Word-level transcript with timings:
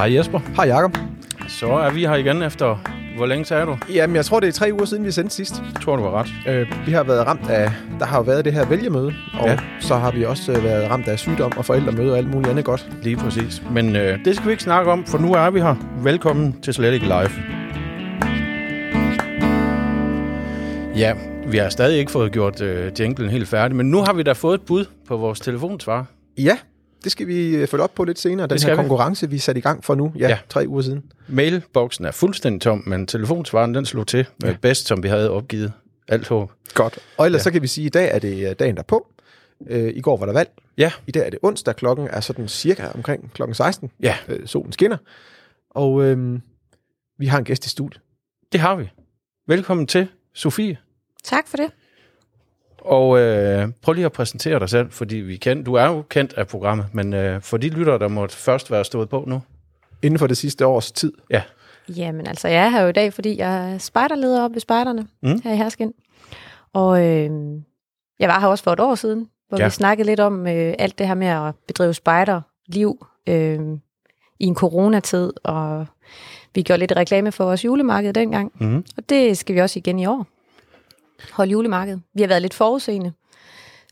Hej 0.00 0.14
Jesper. 0.16 0.38
Hej 0.56 0.66
Jacob. 0.66 0.96
Så 1.48 1.66
er 1.72 1.90
vi 1.90 2.00
her 2.00 2.14
igen 2.14 2.42
efter, 2.42 2.82
hvor 3.16 3.26
længe 3.26 3.44
sagde 3.44 3.66
du? 3.66 3.76
Jamen, 3.94 4.16
jeg 4.16 4.24
tror, 4.24 4.40
det 4.40 4.48
er 4.48 4.52
tre 4.52 4.70
uger 4.72 4.84
siden, 4.84 5.04
vi 5.04 5.10
sendte 5.10 5.34
sidst. 5.34 5.62
Jeg 5.74 5.82
tror, 5.82 5.96
du 5.96 6.02
var 6.02 6.10
ret. 6.20 6.28
Øh, 6.48 6.86
vi 6.86 6.92
har 6.92 7.02
været 7.02 7.26
ramt 7.26 7.50
af, 7.50 7.72
der 7.98 8.06
har 8.06 8.16
jo 8.18 8.22
været 8.22 8.44
det 8.44 8.52
her 8.52 8.66
vælgemøde, 8.66 9.12
og 9.34 9.46
Ja. 9.46 9.52
ja. 9.52 9.58
så 9.80 9.94
har 9.96 10.10
vi 10.10 10.24
også 10.24 10.52
øh, 10.52 10.64
været 10.64 10.90
ramt 10.90 11.08
af 11.08 11.18
sygdom 11.18 11.52
og 11.56 11.64
forældremøde 11.64 12.12
og 12.12 12.18
alt 12.18 12.30
muligt 12.30 12.50
andet 12.50 12.64
godt. 12.64 12.88
Lige 13.02 13.16
præcis. 13.16 13.62
Men 13.70 13.96
øh, 13.96 14.24
det 14.24 14.36
skal 14.36 14.46
vi 14.46 14.50
ikke 14.50 14.62
snakke 14.62 14.90
om, 14.90 15.04
for 15.06 15.18
nu 15.18 15.32
er 15.34 15.50
vi 15.50 15.60
her. 15.60 15.74
Velkommen 16.02 16.60
til 16.62 16.74
Slet 16.74 16.92
ikke 16.94 17.06
Live. 17.06 17.30
Ja, 20.96 21.12
vi 21.46 21.56
har 21.56 21.68
stadig 21.68 21.98
ikke 21.98 22.12
fået 22.12 22.32
gjort 22.32 22.60
øh, 22.60 22.92
jinglen 23.00 23.30
helt 23.30 23.48
færdig, 23.48 23.76
men 23.76 23.90
nu 23.90 23.98
har 23.98 24.12
vi 24.12 24.22
da 24.22 24.32
fået 24.32 24.54
et 24.54 24.66
bud 24.66 24.84
på 25.08 25.16
vores 25.16 25.40
telefonsvar. 25.40 26.06
Ja, 26.38 26.56
det 27.04 27.12
skal 27.12 27.26
vi 27.26 27.56
øh, 27.56 27.68
følge 27.68 27.84
op 27.84 27.94
på 27.94 28.04
lidt 28.04 28.18
senere. 28.18 28.46
Den 28.46 28.58
skal 28.58 28.68
her 28.70 28.82
vi. 28.82 28.88
konkurrence, 28.88 29.30
vi 29.30 29.38
satte 29.38 29.58
i 29.58 29.62
gang 29.62 29.84
for 29.84 29.94
nu. 29.94 30.12
Ja, 30.18 30.28
Ja. 30.28 30.38
tre 30.48 30.64
uger 30.68 30.82
siden. 30.82 31.12
Mailboksen 31.28 32.04
er 32.04 32.10
fuldstændig 32.10 32.60
tom, 32.60 32.82
men 32.86 33.06
telefonsvaren 33.06 33.74
den 33.74 33.86
slog 33.86 34.06
til 34.06 34.26
med 34.42 34.50
Ja. 34.50 34.56
bedst, 34.62 34.86
som 34.86 35.02
vi 35.02 35.08
havde 35.08 35.30
opgivet. 35.30 35.72
Alt 36.08 36.28
håb. 36.28 36.52
Godt. 36.74 36.98
Og 37.16 37.26
ellers 37.26 37.38
Ja. 37.38 37.40
ja. 37.40 37.42
så 37.44 37.50
kan 37.50 37.62
vi 37.62 37.66
sige, 37.66 37.84
at 37.84 37.88
i 37.88 37.98
dag 37.98 38.10
er 38.14 38.18
det 38.18 38.48
øh, 38.50 38.54
dagen 38.58 38.76
derpå. 38.76 39.06
Øh, 39.66 39.92
I 39.96 40.00
går 40.00 40.16
var 40.16 40.26
der 40.26 40.32
valg. 40.32 40.50
Ja, 40.78 40.92
I 41.06 41.10
dag 41.10 41.26
er 41.26 41.30
det 41.30 41.38
onsdag. 41.42 41.76
Klokken 41.76 42.08
er 42.10 42.20
sådan 42.20 42.48
cirka 42.48 42.86
omkring 42.94 43.32
klokken 43.34 43.54
16. 43.54 43.90
ja, 44.02 44.16
Øh, 44.28 44.46
solen 44.46 44.72
skinner. 44.72 44.96
Og 45.70 46.02
øh, 46.04 46.38
vi 47.18 47.26
har 47.26 47.38
en 47.38 47.44
gæst 47.44 47.66
i 47.66 47.68
studiet. 47.68 48.00
det 48.52 48.60
har 48.60 48.74
vi. 48.76 48.90
Velkommen 49.48 49.86
til, 49.86 50.08
Sofie. 50.34 50.76
Tak 51.24 51.48
for 51.48 51.56
det. 51.56 51.70
Og 52.80 53.18
øh, 53.18 53.68
prøv 53.82 53.92
lige 53.92 54.04
at 54.04 54.12
præsentere 54.12 54.58
dig 54.58 54.68
selv, 54.68 54.90
fordi 54.90 55.16
vi 55.16 55.36
kendt, 55.36 55.66
du 55.66 55.74
er 55.74 55.84
jo 55.86 56.02
kendt 56.08 56.32
af 56.32 56.46
programmet, 56.48 56.86
men 56.92 57.14
øh, 57.14 57.40
for 57.42 57.56
de 57.56 57.68
lyttere, 57.68 57.98
der 57.98 58.08
måtte 58.08 58.36
først 58.36 58.70
være 58.70 58.84
stået 58.84 59.08
på 59.08 59.24
nu. 59.26 59.42
Inden 60.02 60.18
for 60.18 60.26
det 60.26 60.36
sidste 60.36 60.66
års 60.66 60.92
tid. 60.92 61.12
Ja, 61.30 61.42
Jamen 61.96 62.26
altså, 62.26 62.48
jeg 62.48 62.64
er 62.64 62.68
her 62.68 62.82
jo 62.82 62.88
i 62.88 62.92
dag, 62.92 63.12
fordi 63.12 63.38
jeg 63.38 63.72
er 63.74 63.78
spejderleder 63.78 64.44
op 64.44 64.52
ved 64.54 64.60
spejderne 64.60 65.06
Mm. 65.22 65.28
mm. 65.30 65.40
her 65.44 65.52
i 65.52 65.56
Hersken. 65.56 65.92
Og 66.72 67.06
øh, 67.06 67.30
jeg 68.18 68.28
var 68.28 68.40
her 68.40 68.46
også 68.46 68.64
for 68.64 68.72
et 68.72 68.80
år 68.80 68.94
siden, 68.94 69.28
hvor 69.48 69.58
Ja. 69.58 69.64
vi 69.64 69.70
snakkede 69.70 70.06
lidt 70.06 70.20
om 70.20 70.46
øh, 70.46 70.74
alt 70.78 70.98
det 70.98 71.06
her 71.06 71.14
med 71.14 71.26
at 71.26 71.54
bedrive 71.66 71.94
spejderliv 71.94 73.06
øh, 73.26 73.60
i 74.40 74.44
en 74.44 74.54
coronatid, 74.54 75.32
og 75.44 75.86
vi 76.54 76.62
gjorde 76.62 76.80
lidt 76.80 76.92
reklame 76.96 77.32
for 77.32 77.44
vores 77.44 77.64
julemarked 77.64 78.12
dengang, 78.12 78.52
mm-hmm. 78.60 78.84
og 78.96 79.08
det 79.08 79.38
skal 79.38 79.54
vi 79.54 79.60
også 79.60 79.78
igen 79.78 79.98
i 79.98 80.06
år. 80.06 80.26
Holde 81.32 81.50
julemarked. 81.50 81.98
Vi 82.14 82.20
har 82.22 82.28
været 82.28 82.42
lidt 82.42 82.54
forudseende. 82.54 83.12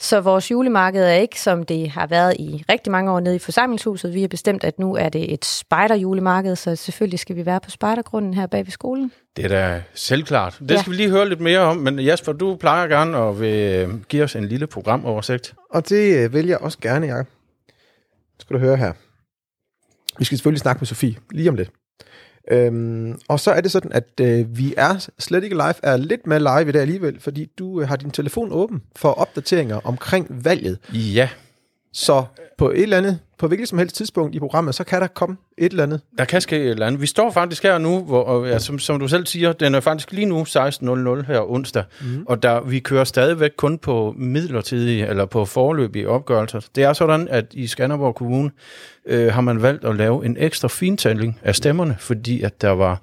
Så 0.00 0.20
vores 0.20 0.50
julemarked 0.50 1.04
er 1.04 1.12
ikke, 1.12 1.40
som 1.40 1.62
det 1.62 1.90
har 1.90 2.06
været 2.06 2.36
i 2.38 2.64
rigtig 2.70 2.90
mange 2.90 3.10
år 3.10 3.20
nede 3.20 3.36
i 3.36 3.38
forsamlingshuset. 3.38 4.14
Vi 4.14 4.20
har 4.20 4.28
bestemt, 4.28 4.64
at 4.64 4.78
nu 4.78 4.94
er 4.96 5.08
det 5.08 5.32
et 5.32 5.44
spejderjulemarked, 5.44 6.56
så 6.56 6.76
selvfølgelig 6.76 7.18
skal 7.18 7.36
vi 7.36 7.46
være 7.46 7.60
på 7.60 7.70
spejdergrunden 7.70 8.34
her 8.34 8.46
bag 8.46 8.66
ved 8.66 8.70
skolen. 8.72 9.12
Det 9.36 9.44
er 9.44 9.48
da 9.48 9.82
selvklart. 9.94 10.56
Det 10.60 10.70
Ja. 10.70 10.80
skal 10.80 10.90
vi 10.90 10.96
lige 10.96 11.10
høre 11.10 11.28
lidt 11.28 11.40
mere 11.40 11.58
om, 11.60 11.76
men 11.76 11.98
Jasper, 11.98 12.32
du 12.32 12.56
plejer 12.56 12.86
gerne 12.86 13.18
at 13.18 13.40
vil, 13.40 13.54
øh, 13.88 14.00
give 14.04 14.24
os 14.24 14.36
en 14.36 14.44
lille 14.44 14.66
programoversigt. 14.66 15.54
Og 15.70 15.88
det 15.88 16.16
øh, 16.24 16.32
vælger 16.32 16.50
jeg 16.52 16.58
også 16.58 16.78
gerne, 16.80 17.06
Jacob. 17.06 17.26
Skal 18.40 18.54
du 18.54 18.60
høre 18.60 18.76
her. 18.76 18.92
Vi 20.18 20.24
skal 20.24 20.38
selvfølgelig 20.38 20.60
snakke 20.60 20.80
med 20.80 20.86
Sofie 20.86 21.16
lige 21.30 21.48
om 21.48 21.54
lidt. 21.54 21.70
Øhm, 22.50 23.18
og 23.28 23.40
så 23.40 23.50
er 23.50 23.60
det 23.60 23.70
sådan, 23.70 23.92
at 23.92 24.04
øh, 24.20 24.58
vi 24.58 24.74
er 24.76 25.08
slet 25.18 25.44
ikke 25.44 25.56
live, 25.56 25.74
er 25.82 25.96
lidt 25.96 26.26
med 26.26 26.40
live 26.40 26.68
i 26.68 26.72
dag 26.72 26.80
alligevel, 26.80 27.20
fordi 27.20 27.50
du 27.58 27.80
øh, 27.80 27.88
har 27.88 27.96
din 27.96 28.10
telefon 28.10 28.52
åben 28.52 28.82
for 28.96 29.08
opdateringer 29.08 29.80
omkring 29.84 30.44
valget. 30.44 30.78
Ja, 30.92 31.28
så 31.92 32.24
på 32.58 32.70
et 32.70 32.82
eller 32.82 32.96
andet, 32.96 33.18
på 33.38 33.46
hvilket 33.48 33.68
som 33.68 33.78
helst 33.78 33.96
tidspunkt 33.96 34.34
i 34.34 34.38
programmet, 34.38 34.74
så 34.74 34.84
kan 34.84 35.00
der 35.00 35.06
komme 35.06 35.36
et 35.58 35.70
eller 35.70 35.82
andet. 35.82 36.00
der 36.18 36.24
kan 36.24 36.40
ske 36.40 36.56
et 36.56 36.70
eller 36.70 36.86
andet. 36.86 37.00
Vi 37.00 37.06
står 37.06 37.30
faktisk 37.30 37.62
her 37.62 37.78
nu, 37.78 38.04
hvor, 38.04 38.22
og, 38.22 38.48
ja, 38.48 38.58
som, 38.58 38.78
som 38.78 39.00
du 39.00 39.08
selv 39.08 39.26
siger, 39.26 39.52
den 39.52 39.74
er 39.74 39.80
faktisk 39.80 40.12
lige 40.12 40.26
nu 40.26 40.42
16.00 40.42 41.22
her 41.26 41.50
onsdag, 41.50 41.84
mm. 42.00 42.24
og 42.26 42.42
der, 42.42 42.60
vi 42.60 42.78
kører 42.78 43.04
stadigvæk 43.04 43.50
kun 43.56 43.78
på 43.78 44.14
midlertidige 44.16 45.06
eller 45.06 45.26
på 45.26 45.44
forløbige 45.44 46.08
opgørelser. 46.08 46.60
Det 46.74 46.84
er 46.84 46.92
sådan, 46.92 47.28
at 47.28 47.44
i 47.50 47.66
Skanderborg 47.66 48.14
Kommune 48.14 48.50
øh, 49.06 49.32
har 49.32 49.40
man 49.40 49.62
valgt 49.62 49.84
at 49.84 49.96
lave 49.96 50.26
en 50.26 50.36
ekstra 50.38 50.68
fintælling 50.68 51.40
af 51.42 51.54
stemmerne, 51.54 51.96
fordi 51.98 52.42
at 52.42 52.62
der 52.62 52.70
var 52.70 53.02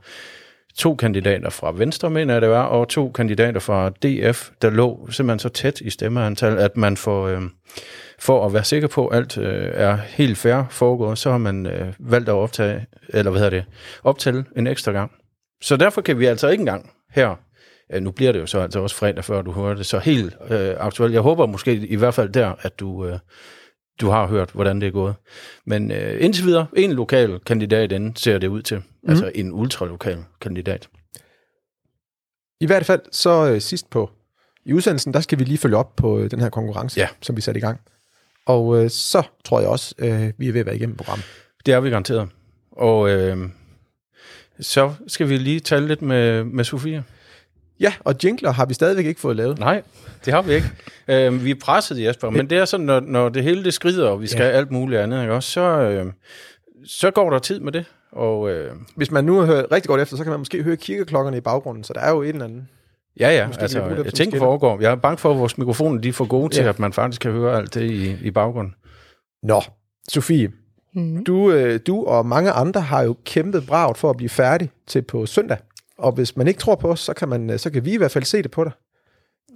to 0.75 0.95
kandidater 0.95 1.49
fra 1.49 1.73
Venstre, 1.75 2.09
mener 2.09 2.33
jeg 2.33 2.41
det 2.41 2.49
var, 2.49 2.63
og 2.63 2.87
to 2.87 3.11
kandidater 3.11 3.59
fra 3.59 3.89
DF, 3.89 4.49
der 4.61 4.69
lå 4.69 5.07
simpelthen 5.11 5.39
så 5.39 5.49
tæt 5.49 5.81
i 5.81 5.89
stemmeantal, 5.89 6.57
at 6.57 6.77
man 6.77 6.97
får, 6.97 7.27
øh, 7.27 7.41
for 8.19 8.45
at 8.45 8.53
være 8.53 8.63
sikker 8.63 8.87
på, 8.87 9.07
at 9.07 9.17
alt 9.17 9.37
øh, 9.37 9.71
er 9.73 9.95
helt 9.95 10.37
fair 10.37 10.63
foregået, 10.69 11.17
så 11.17 11.31
har 11.31 11.37
man 11.37 11.65
øh, 11.65 11.93
valgt 11.99 12.29
at 12.29 12.33
optage, 12.33 12.85
eller 13.09 13.31
hvad 13.31 13.41
hedder 13.41 13.57
det, 13.57 13.65
optælle 14.03 14.45
en 14.55 14.67
ekstra 14.67 14.91
gang. 14.91 15.11
Så 15.61 15.77
derfor 15.77 16.01
kan 16.01 16.19
vi 16.19 16.25
altså 16.25 16.47
ikke 16.49 16.61
engang 16.61 16.91
her, 17.11 17.35
ja, 17.93 17.99
nu 17.99 18.11
bliver 18.11 18.31
det 18.31 18.39
jo 18.39 18.45
så 18.45 18.59
altså 18.59 18.79
også 18.79 18.95
fredag, 18.95 19.23
før 19.23 19.41
du 19.41 19.51
hører 19.51 19.73
det, 19.75 19.85
så 19.85 19.99
helt 19.99 20.35
øh, 20.49 20.75
aktuelt. 20.79 21.13
Jeg 21.13 21.21
håber 21.21 21.45
måske 21.45 21.75
i 21.75 21.95
hvert 21.95 22.13
fald 22.13 22.29
der, 22.29 22.53
at 22.61 22.79
du, 22.79 23.05
øh, 23.05 23.19
du 24.01 24.09
har 24.09 24.27
hørt, 24.27 24.51
hvordan 24.51 24.81
det 24.81 24.87
er 24.87 24.91
gået. 24.91 25.15
Men 25.65 25.91
øh, 25.91 26.23
indtil 26.23 26.45
videre, 26.45 26.67
en 26.75 26.91
lokal 26.91 27.39
kandidat 27.39 27.91
inden 27.91 28.15
ser 28.15 28.37
det 28.37 28.47
ud 28.47 28.61
til. 28.61 28.77
Mm. 28.77 29.09
Altså 29.09 29.31
en 29.35 29.53
ultralokal 29.53 30.17
kandidat. 30.41 30.89
I 32.61 32.65
hvert 32.65 32.85
fald 32.85 33.01
så 33.11 33.49
øh, 33.51 33.61
sidst 33.61 33.89
på 33.89 34.09
i 34.65 34.73
udsendelsen, 34.73 35.13
der 35.13 35.19
skal 35.19 35.39
vi 35.39 35.43
lige 35.43 35.57
følge 35.57 35.77
op 35.77 35.95
på 35.95 36.19
øh, 36.19 36.31
den 36.31 36.39
her 36.39 36.49
konkurrence, 36.49 36.99
Ja. 36.99 37.07
som 37.21 37.35
vi 37.35 37.41
satte 37.41 37.57
i 37.57 37.61
gang. 37.61 37.79
Og 38.45 38.83
øh, 38.83 38.89
så 38.89 39.23
tror 39.43 39.59
jeg 39.59 39.69
også, 39.69 39.95
øh, 39.97 40.31
vi 40.37 40.47
er 40.47 40.51
ved 40.51 40.59
at 40.59 40.65
være 40.65 40.75
igennem 40.75 40.95
programmet. 40.97 41.25
Det 41.65 41.73
er 41.73 41.79
vi 41.79 41.89
garanteret. 41.89 42.29
Og 42.71 43.09
øh, 43.09 43.49
så 44.59 44.93
skal 45.07 45.29
vi 45.29 45.37
lige 45.37 45.59
tale 45.59 45.87
lidt 45.87 46.01
med, 46.01 46.43
med 46.43 46.63
Sofie. 46.63 47.03
Ja, 47.79 47.93
og 47.99 48.15
jingler 48.23 48.51
har 48.51 48.65
vi 48.65 48.73
stadigvæk 48.73 49.05
ikke 49.05 49.21
fået 49.21 49.35
lavet. 49.35 49.59
Nej, 49.59 49.81
det 50.25 50.33
har 50.33 50.41
vi 50.41 50.53
ikke. 50.53 50.67
Øh, 51.07 51.45
vi 51.45 51.51
er 51.51 51.55
presset, 51.61 52.03
Jesper, 52.03 52.29
men 52.29 52.49
det 52.49 52.57
er 52.57 52.65
sådan, 52.65 52.85
når, 52.85 52.99
når 52.99 53.29
det 53.29 53.43
hele 53.43 53.63
det 53.63 53.73
skrider, 53.73 54.09
og 54.09 54.21
vi 54.21 54.27
skal 54.27 54.43
ja. 54.43 54.49
alt 54.49 54.71
muligt 54.71 55.01
andet, 55.01 55.21
ikke? 55.21 55.33
Også, 55.33 55.51
så, 55.51 55.61
øh, 55.61 56.05
så 56.85 57.11
går 57.11 57.29
der 57.29 57.39
tid 57.39 57.59
med 57.59 57.71
det. 57.71 57.85
Og 58.11 58.49
øh, 58.49 58.71
Hvis 58.95 59.11
man 59.11 59.23
nu 59.23 59.39
har 59.39 59.45
hørt 59.45 59.65
rigtig 59.71 59.87
godt 59.87 60.01
efter, 60.01 60.17
så 60.17 60.23
kan 60.23 60.31
man 60.31 60.39
måske 60.39 60.63
høre 60.63 60.77
kirkeklokkerne 60.77 61.37
i 61.37 61.41
baggrunden, 61.41 61.83
så 61.83 61.93
der 61.93 61.99
er 61.99 62.11
jo 62.11 62.21
et 62.21 62.29
eller 62.29 62.45
andet. 62.45 62.65
Ja, 63.19 63.29
ja, 63.29 63.47
Måske 63.47 63.61
altså, 63.61 63.79
jeg 64.05 64.13
tænker 64.13 64.37
foregår. 64.39 64.81
Jeg 64.81 64.91
er 64.91 64.95
bange 64.95 65.17
for, 65.17 65.31
at 65.31 65.39
vores 65.39 65.57
mikrofoner 65.57 66.01
de 66.01 66.09
er 66.09 66.13
for 66.13 66.25
gode 66.25 66.53
til, 66.53 66.63
Ja. 66.63 66.69
at 66.69 66.79
man 66.79 66.93
faktisk 66.93 67.21
kan 67.21 67.31
høre 67.31 67.57
alt 67.57 67.73
det 67.73 67.81
i, 67.91 68.15
i 68.27 68.31
baggrunden. 68.31 68.73
Nå, 69.43 69.61
Sofie, 70.09 70.51
Mm. 70.97 71.23
du, 71.23 71.51
øh, 71.51 71.79
du 71.87 72.05
og 72.05 72.25
mange 72.25 72.51
andre 72.51 72.81
har 72.81 73.01
jo 73.03 73.15
kæmpet 73.25 73.65
bragt 73.67 73.97
for 73.97 74.09
at 74.09 74.17
blive 74.17 74.29
færdig 74.29 74.69
til 74.87 75.01
på 75.01 75.25
søndag. 75.25 75.57
Og 75.97 76.11
hvis 76.11 76.37
man 76.37 76.47
ikke 76.47 76.59
tror 76.59 76.75
på 76.75 76.91
os, 76.91 76.99
så 76.99 77.13
kan, 77.13 77.29
man, 77.29 77.49
øh, 77.49 77.59
så 77.59 77.69
kan 77.69 77.85
vi 77.85 77.93
i 77.93 77.97
hvert 77.97 78.11
fald 78.11 78.23
se 78.23 78.41
det 78.43 78.51
på 78.51 78.63
dig. 78.63 78.71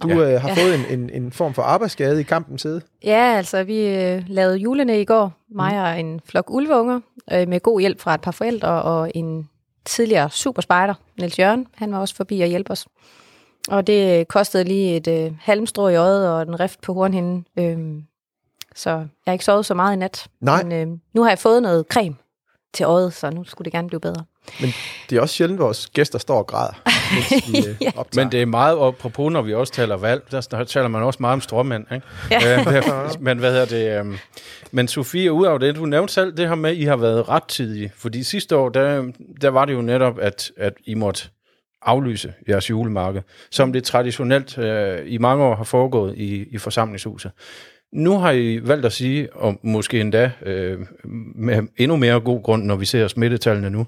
Du 0.02 0.08
Ja. 0.08 0.14
øh, 0.34 0.40
har 0.40 0.48
Ja. 0.48 0.54
fået 0.54 0.74
en, 0.90 1.00
en, 1.00 1.10
en 1.22 1.32
form 1.32 1.54
for 1.54 1.62
arbejdsskade 1.62 2.20
i 2.20 2.22
kampens 2.22 2.62
side. 2.62 2.82
Ja, 3.04 3.34
altså 3.36 3.62
vi 3.64 3.86
øh, 3.86 4.22
lavede 4.26 4.56
julene 4.56 5.00
i 5.00 5.04
går, 5.04 5.32
mig 5.54 5.82
og 5.82 6.00
en 6.00 6.20
flok 6.26 6.50
ulveunger, 6.50 7.00
øh, 7.32 7.48
med 7.48 7.60
god 7.60 7.80
hjælp 7.80 8.00
fra 8.00 8.14
et 8.14 8.20
par 8.20 8.30
forældre 8.30 8.82
og 8.82 9.10
en 9.14 9.48
tidligere 9.84 10.30
superspejder, 10.30 10.94
Niels 11.18 11.38
Jørgen. 11.38 11.66
Han 11.74 11.92
var 11.92 11.98
også 11.98 12.14
forbi 12.16 12.40
og 12.40 12.48
hjælpe 12.48 12.70
os. 12.70 12.86
Og 13.68 13.86
det 13.86 14.28
kostede 14.28 14.64
lige 14.64 14.96
et 14.96 15.08
øh, 15.08 15.32
halmstrå 15.40 15.88
i 15.88 15.96
øjet 15.96 16.28
og 16.30 16.42
en 16.42 16.60
rift 16.60 16.80
på 16.80 16.94
hornhinden. 16.94 17.46
Øhm, 17.58 18.02
så 18.74 18.90
jeg 18.90 19.06
har 19.26 19.32
ikke 19.32 19.44
sovet 19.44 19.66
så 19.66 19.74
meget 19.74 19.92
i 19.92 19.98
nat. 19.98 20.26
Nej. 20.40 20.62
Men 20.62 20.72
øh, 20.92 20.98
nu 21.14 21.22
har 21.22 21.30
jeg 21.30 21.38
fået 21.38 21.62
noget 21.62 21.84
creme 21.90 22.14
til 22.74 22.84
øjet, 22.84 23.12
så 23.12 23.30
nu 23.30 23.44
skulle 23.44 23.64
det 23.64 23.72
gerne 23.72 23.88
blive 23.88 24.00
bedre. 24.00 24.24
Det 25.10 25.16
er 25.16 25.20
også 25.20 25.34
sjældent, 25.34 25.60
at 25.60 25.64
vores 25.64 25.86
gæster 25.86 26.18
står 26.18 26.38
og 26.38 26.46
græder, 26.46 26.82
mens 27.14 27.48
vi 27.52 27.58
øh, 27.68 27.76
Ja. 27.80 27.90
optager. 27.96 28.24
Men 28.24 28.32
det 28.32 28.42
er 28.42 28.46
meget 28.46 28.72
apropos, 28.86 29.32
når 29.32 29.42
vi 29.42 29.54
også 29.54 29.72
taler 29.72 29.96
valg, 29.96 30.22
der 30.30 30.64
taler 30.64 30.88
man 30.88 31.02
også 31.02 31.16
meget 31.20 31.32
om 31.32 31.40
stråmænd, 31.40 31.84
ikke? 31.94 32.06
Ja. 32.30 32.58
Øh, 32.60 32.66
men 33.20 33.38
hvad 33.38 33.50
hedder 33.52 33.64
det? 33.66 33.98
øhm, 34.00 34.16
Men 34.70 34.88
Sofie, 34.88 35.32
ud 35.32 35.46
af 35.46 35.60
det, 35.60 35.76
du 35.76 35.84
nævnte 35.86 36.14
selv 36.14 36.36
det 36.36 36.48
her 36.48 36.54
med, 36.54 36.70
at 36.70 36.76
I 36.76 36.82
har 36.84 36.96
været 36.96 37.28
rettidige. 37.28 37.92
Fordi 37.96 38.22
sidste 38.22 38.56
år, 38.56 38.68
der, 38.68 39.04
der 39.40 39.48
var 39.48 39.64
det 39.64 39.72
jo 39.74 39.80
netop, 39.82 40.18
at, 40.18 40.50
at 40.56 40.72
I 40.86 40.94
måtte 40.94 41.28
aflyse 41.82 42.34
jeres 42.48 42.70
julemarked, 42.70 43.22
som 43.50 43.72
det 43.72 43.84
traditionelt 43.84 44.58
øh, 44.58 44.98
i 45.06 45.18
mange 45.18 45.44
år 45.44 45.54
har 45.54 45.64
foregået 45.64 46.16
i, 46.16 46.44
i 46.50 46.58
forsamlingshuset. 46.58 47.30
Nu 47.92 48.18
har 48.18 48.30
I 48.30 48.60
valgt 48.62 48.86
at 48.86 48.92
sige, 48.92 49.32
og 49.32 49.58
måske 49.62 50.00
endda 50.00 50.30
øh, 50.42 50.78
med 51.34 51.62
endnu 51.76 51.96
mere 51.96 52.20
god 52.20 52.42
grund, 52.42 52.64
når 52.64 52.76
vi 52.76 52.84
ser 52.84 53.08
smittetallene 53.08 53.70
nu, 53.70 53.86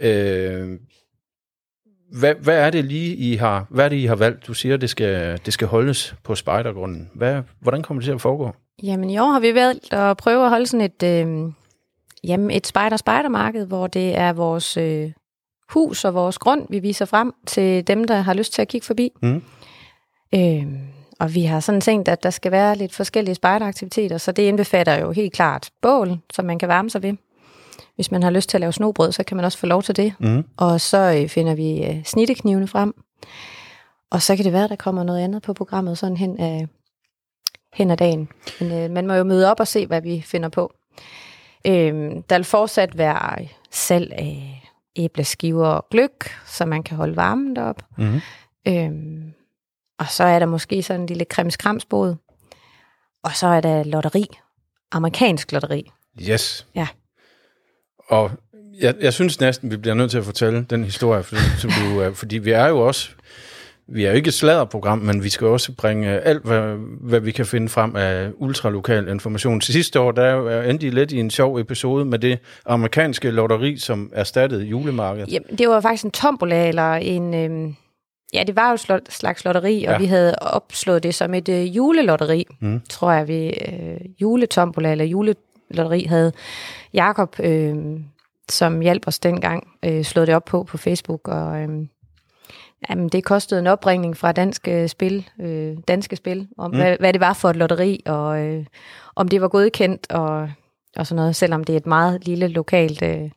øh, 0.00 0.78
hvad, 2.12 2.34
hvad 2.34 2.58
er 2.58 2.70
det 2.70 2.84
lige, 2.84 3.16
I 3.16 3.36
har, 3.36 3.66
hvad 3.70 3.84
er 3.84 3.88
det, 3.88 3.96
I 3.96 4.04
har 4.04 4.14
valgt? 4.14 4.46
Du 4.46 4.54
siger, 4.54 4.76
det 4.76 4.90
skal, 4.90 5.40
det 5.46 5.52
skal 5.52 5.68
holdes 5.68 6.14
på 6.22 6.34
spejdergrunden. 6.34 7.10
Hvad, 7.14 7.42
hvordan 7.60 7.82
kommer 7.82 8.00
det 8.00 8.04
til 8.04 8.12
at 8.12 8.20
foregå? 8.20 8.52
Jamen 8.82 9.10
i 9.10 9.18
år 9.18 9.30
har 9.30 9.40
vi 9.40 9.54
valgt 9.54 9.92
at 9.92 10.16
prøve 10.16 10.44
at 10.44 10.50
holde 10.50 10.66
sådan 10.66 10.90
et, 10.90 11.02
øh, 11.02 11.52
jamen, 12.24 12.50
et 12.50 12.66
spejder-spejdermarked, 12.66 13.66
hvor 13.66 13.86
det 13.86 14.18
er 14.18 14.32
vores 14.32 14.76
øh, 14.76 15.10
hus 15.68 16.04
og 16.04 16.14
vores 16.14 16.38
grund, 16.38 16.66
vi 16.70 16.78
viser 16.78 17.04
frem 17.04 17.32
til 17.46 17.86
dem, 17.86 18.04
der 18.04 18.16
har 18.16 18.34
lyst 18.34 18.52
til 18.52 18.62
at 18.62 18.68
kigge 18.68 18.86
forbi. 18.86 19.12
Mm. 19.22 19.42
Øh, 20.34 20.66
og 21.20 21.34
vi 21.34 21.42
har 21.42 21.60
sådan 21.60 21.80
tænkt, 21.80 22.08
at 22.08 22.22
der 22.22 22.30
skal 22.30 22.52
være 22.52 22.76
lidt 22.76 22.94
forskellige 22.94 23.34
spejderaktiviteter, 23.34 24.18
så 24.18 24.32
det 24.32 24.42
indbefatter 24.42 24.98
jo 25.00 25.10
helt 25.10 25.32
klart 25.32 25.70
bål, 25.82 26.18
som 26.32 26.44
man 26.44 26.58
kan 26.58 26.68
varme 26.68 26.90
sig 26.90 27.02
ved. 27.02 27.12
Hvis 27.94 28.10
man 28.10 28.22
har 28.22 28.30
lyst 28.30 28.48
til 28.48 28.56
at 28.56 28.60
lave 28.60 28.72
snobrød, 28.72 29.12
så 29.12 29.24
kan 29.24 29.36
man 29.36 29.44
også 29.44 29.58
få 29.58 29.66
lov 29.66 29.82
til 29.82 29.96
det. 29.96 30.14
Mm. 30.18 30.44
Og 30.56 30.80
så 30.80 31.18
øh, 31.20 31.28
finder 31.28 31.54
vi 31.54 31.84
øh, 31.84 32.04
snitteknivene 32.04 32.68
frem. 32.68 32.94
Og 34.10 34.22
så 34.22 34.36
kan 34.36 34.44
det 34.44 34.52
være, 34.52 34.64
at 34.64 34.70
der 34.70 34.76
kommer 34.76 35.02
noget 35.02 35.20
andet 35.20 35.42
på 35.42 35.52
programmet 35.52 35.98
sådan 35.98 36.16
hen 36.16 36.40
af, 36.40 36.66
hen 37.74 37.90
ad 37.90 37.96
dagen. 37.96 38.28
Men 38.60 38.72
øh, 38.72 38.90
man 38.90 39.06
må 39.06 39.14
jo 39.14 39.24
møde 39.24 39.50
op 39.50 39.60
og 39.60 39.68
se, 39.68 39.86
hvad 39.86 40.02
vi 40.02 40.22
finder 40.26 40.48
på. 40.48 40.74
Øh, 41.66 42.10
der 42.30 42.36
vil 42.36 42.44
fortsat 42.44 42.98
være 42.98 43.46
salg 43.70 44.12
af 44.12 44.62
æbleskiver 44.96 45.66
og 45.66 45.86
gløk, 45.90 46.30
så 46.46 46.64
man 46.64 46.82
kan 46.82 46.96
holde 46.96 47.16
varmen 47.16 47.56
derop. 47.56 47.82
Mm. 47.98 48.20
Øhm, 48.68 49.32
og 49.98 50.06
så 50.08 50.24
er 50.24 50.38
der 50.38 50.46
måske 50.46 50.82
sådan 50.82 51.00
en 51.00 51.06
lille 51.06 51.24
kremskramsbåd. 51.24 52.16
Og 53.22 53.36
så 53.36 53.46
er 53.46 53.60
der 53.60 53.84
lotteri. 53.84 54.26
Amerikansk 54.92 55.52
lotteri. 55.52 55.90
Yes. 56.30 56.66
Ja. 56.74 56.88
Og 58.08 58.30
jeg, 58.80 58.94
jeg 59.00 59.12
synes 59.12 59.40
næsten, 59.40 59.70
vi 59.70 59.76
bliver 59.76 59.94
nødt 59.94 60.10
til 60.10 60.18
at 60.18 60.24
fortælle 60.24 60.66
den 60.70 60.84
historie, 60.84 61.22
fordi, 61.22 61.40
som 61.58 61.70
du, 61.70 62.02
øh, 62.02 62.14
fordi 62.14 62.38
vi 62.38 62.50
er 62.50 62.66
jo 62.66 62.86
også, 62.86 63.10
vi 63.88 64.04
er 64.04 64.10
jo 64.10 64.16
ikke 64.16 64.28
et 64.28 64.34
sladderprogram, 64.34 64.98
men 64.98 65.24
vi 65.24 65.28
skal 65.28 65.46
også 65.46 65.72
bringe 65.72 66.08
alt, 66.20 66.44
hvad, 66.44 66.76
hvad 67.00 67.20
vi 67.20 67.30
kan 67.32 67.46
finde 67.46 67.68
frem 67.68 67.96
af 67.96 68.30
ultralokal 68.36 69.08
information. 69.08 69.60
Til 69.60 69.72
sidste 69.74 70.00
år, 70.00 70.12
der 70.12 70.62
endte 70.62 70.86
I 70.86 70.90
lidt 70.90 71.12
i 71.12 71.20
en 71.20 71.30
sjov 71.30 71.58
episode 71.58 72.04
med 72.04 72.18
det 72.18 72.38
amerikanske 72.66 73.30
lotteri, 73.30 73.76
som 73.78 74.10
erstattede 74.14 74.64
julemarkedet. 74.64 75.32
Jamen, 75.32 75.58
det 75.58 75.68
var 75.68 75.80
faktisk 75.80 76.04
en 76.04 76.10
tombola, 76.10 76.68
eller 76.68 76.94
en... 76.94 77.34
Øhm, 77.34 77.76
ja, 78.34 78.44
det 78.46 78.56
var 78.56 78.68
jo 78.68 78.74
et 78.74 78.80
slot, 78.80 79.02
slags 79.08 79.44
lotteri, 79.44 79.84
og 79.84 79.92
Ja. 79.92 79.98
vi 79.98 80.06
havde 80.06 80.34
opslået 80.38 81.02
det 81.02 81.14
som 81.14 81.34
et 81.34 81.48
øh, 81.48 81.76
julelotteri. 81.76 82.46
Mm. 82.60 82.80
Tror 82.88 83.12
jeg, 83.12 83.28
vi 83.28 83.46
øh, 83.48 84.00
juletombola 84.20 84.92
eller 84.92 85.04
julelotteri 85.04 86.02
havde 86.02 86.32
Jakob, 86.94 87.36
øh, 87.40 87.74
som 88.50 88.80
hjalp 88.80 89.02
os 89.06 89.18
dengang, 89.18 89.68
øh, 89.84 90.04
slået 90.04 90.26
det 90.26 90.34
op 90.36 90.44
på 90.44 90.62
på 90.62 90.76
Facebook, 90.76 91.28
og... 91.28 91.60
Øh, 91.60 91.68
Jamen, 92.90 93.08
det 93.08 93.24
kostede 93.24 93.60
en 93.60 93.66
opringning 93.66 94.16
fra 94.16 94.32
danske 94.32 94.88
spil, 94.88 95.28
øh, 95.40 95.76
danske 95.88 96.16
spil 96.16 96.48
om 96.58 96.70
mm. 96.70 96.76
hvad, 96.76 96.96
hvad 97.00 97.12
det 97.12 97.20
var 97.20 97.32
for 97.32 97.50
et 97.50 97.56
lotteri, 97.56 98.02
og 98.06 98.40
øh, 98.40 98.64
om 99.16 99.28
det 99.28 99.40
var 99.40 99.48
godkendt, 99.48 100.12
og, 100.12 100.50
og 100.96 101.06
sådan 101.06 101.16
noget, 101.16 101.36
selvom 101.36 101.64
det 101.64 101.72
er 101.72 101.76
et 101.76 101.86
meget 101.86 102.26
lille 102.26 102.48
lokalt 102.48 103.02
øh, 103.02 103.30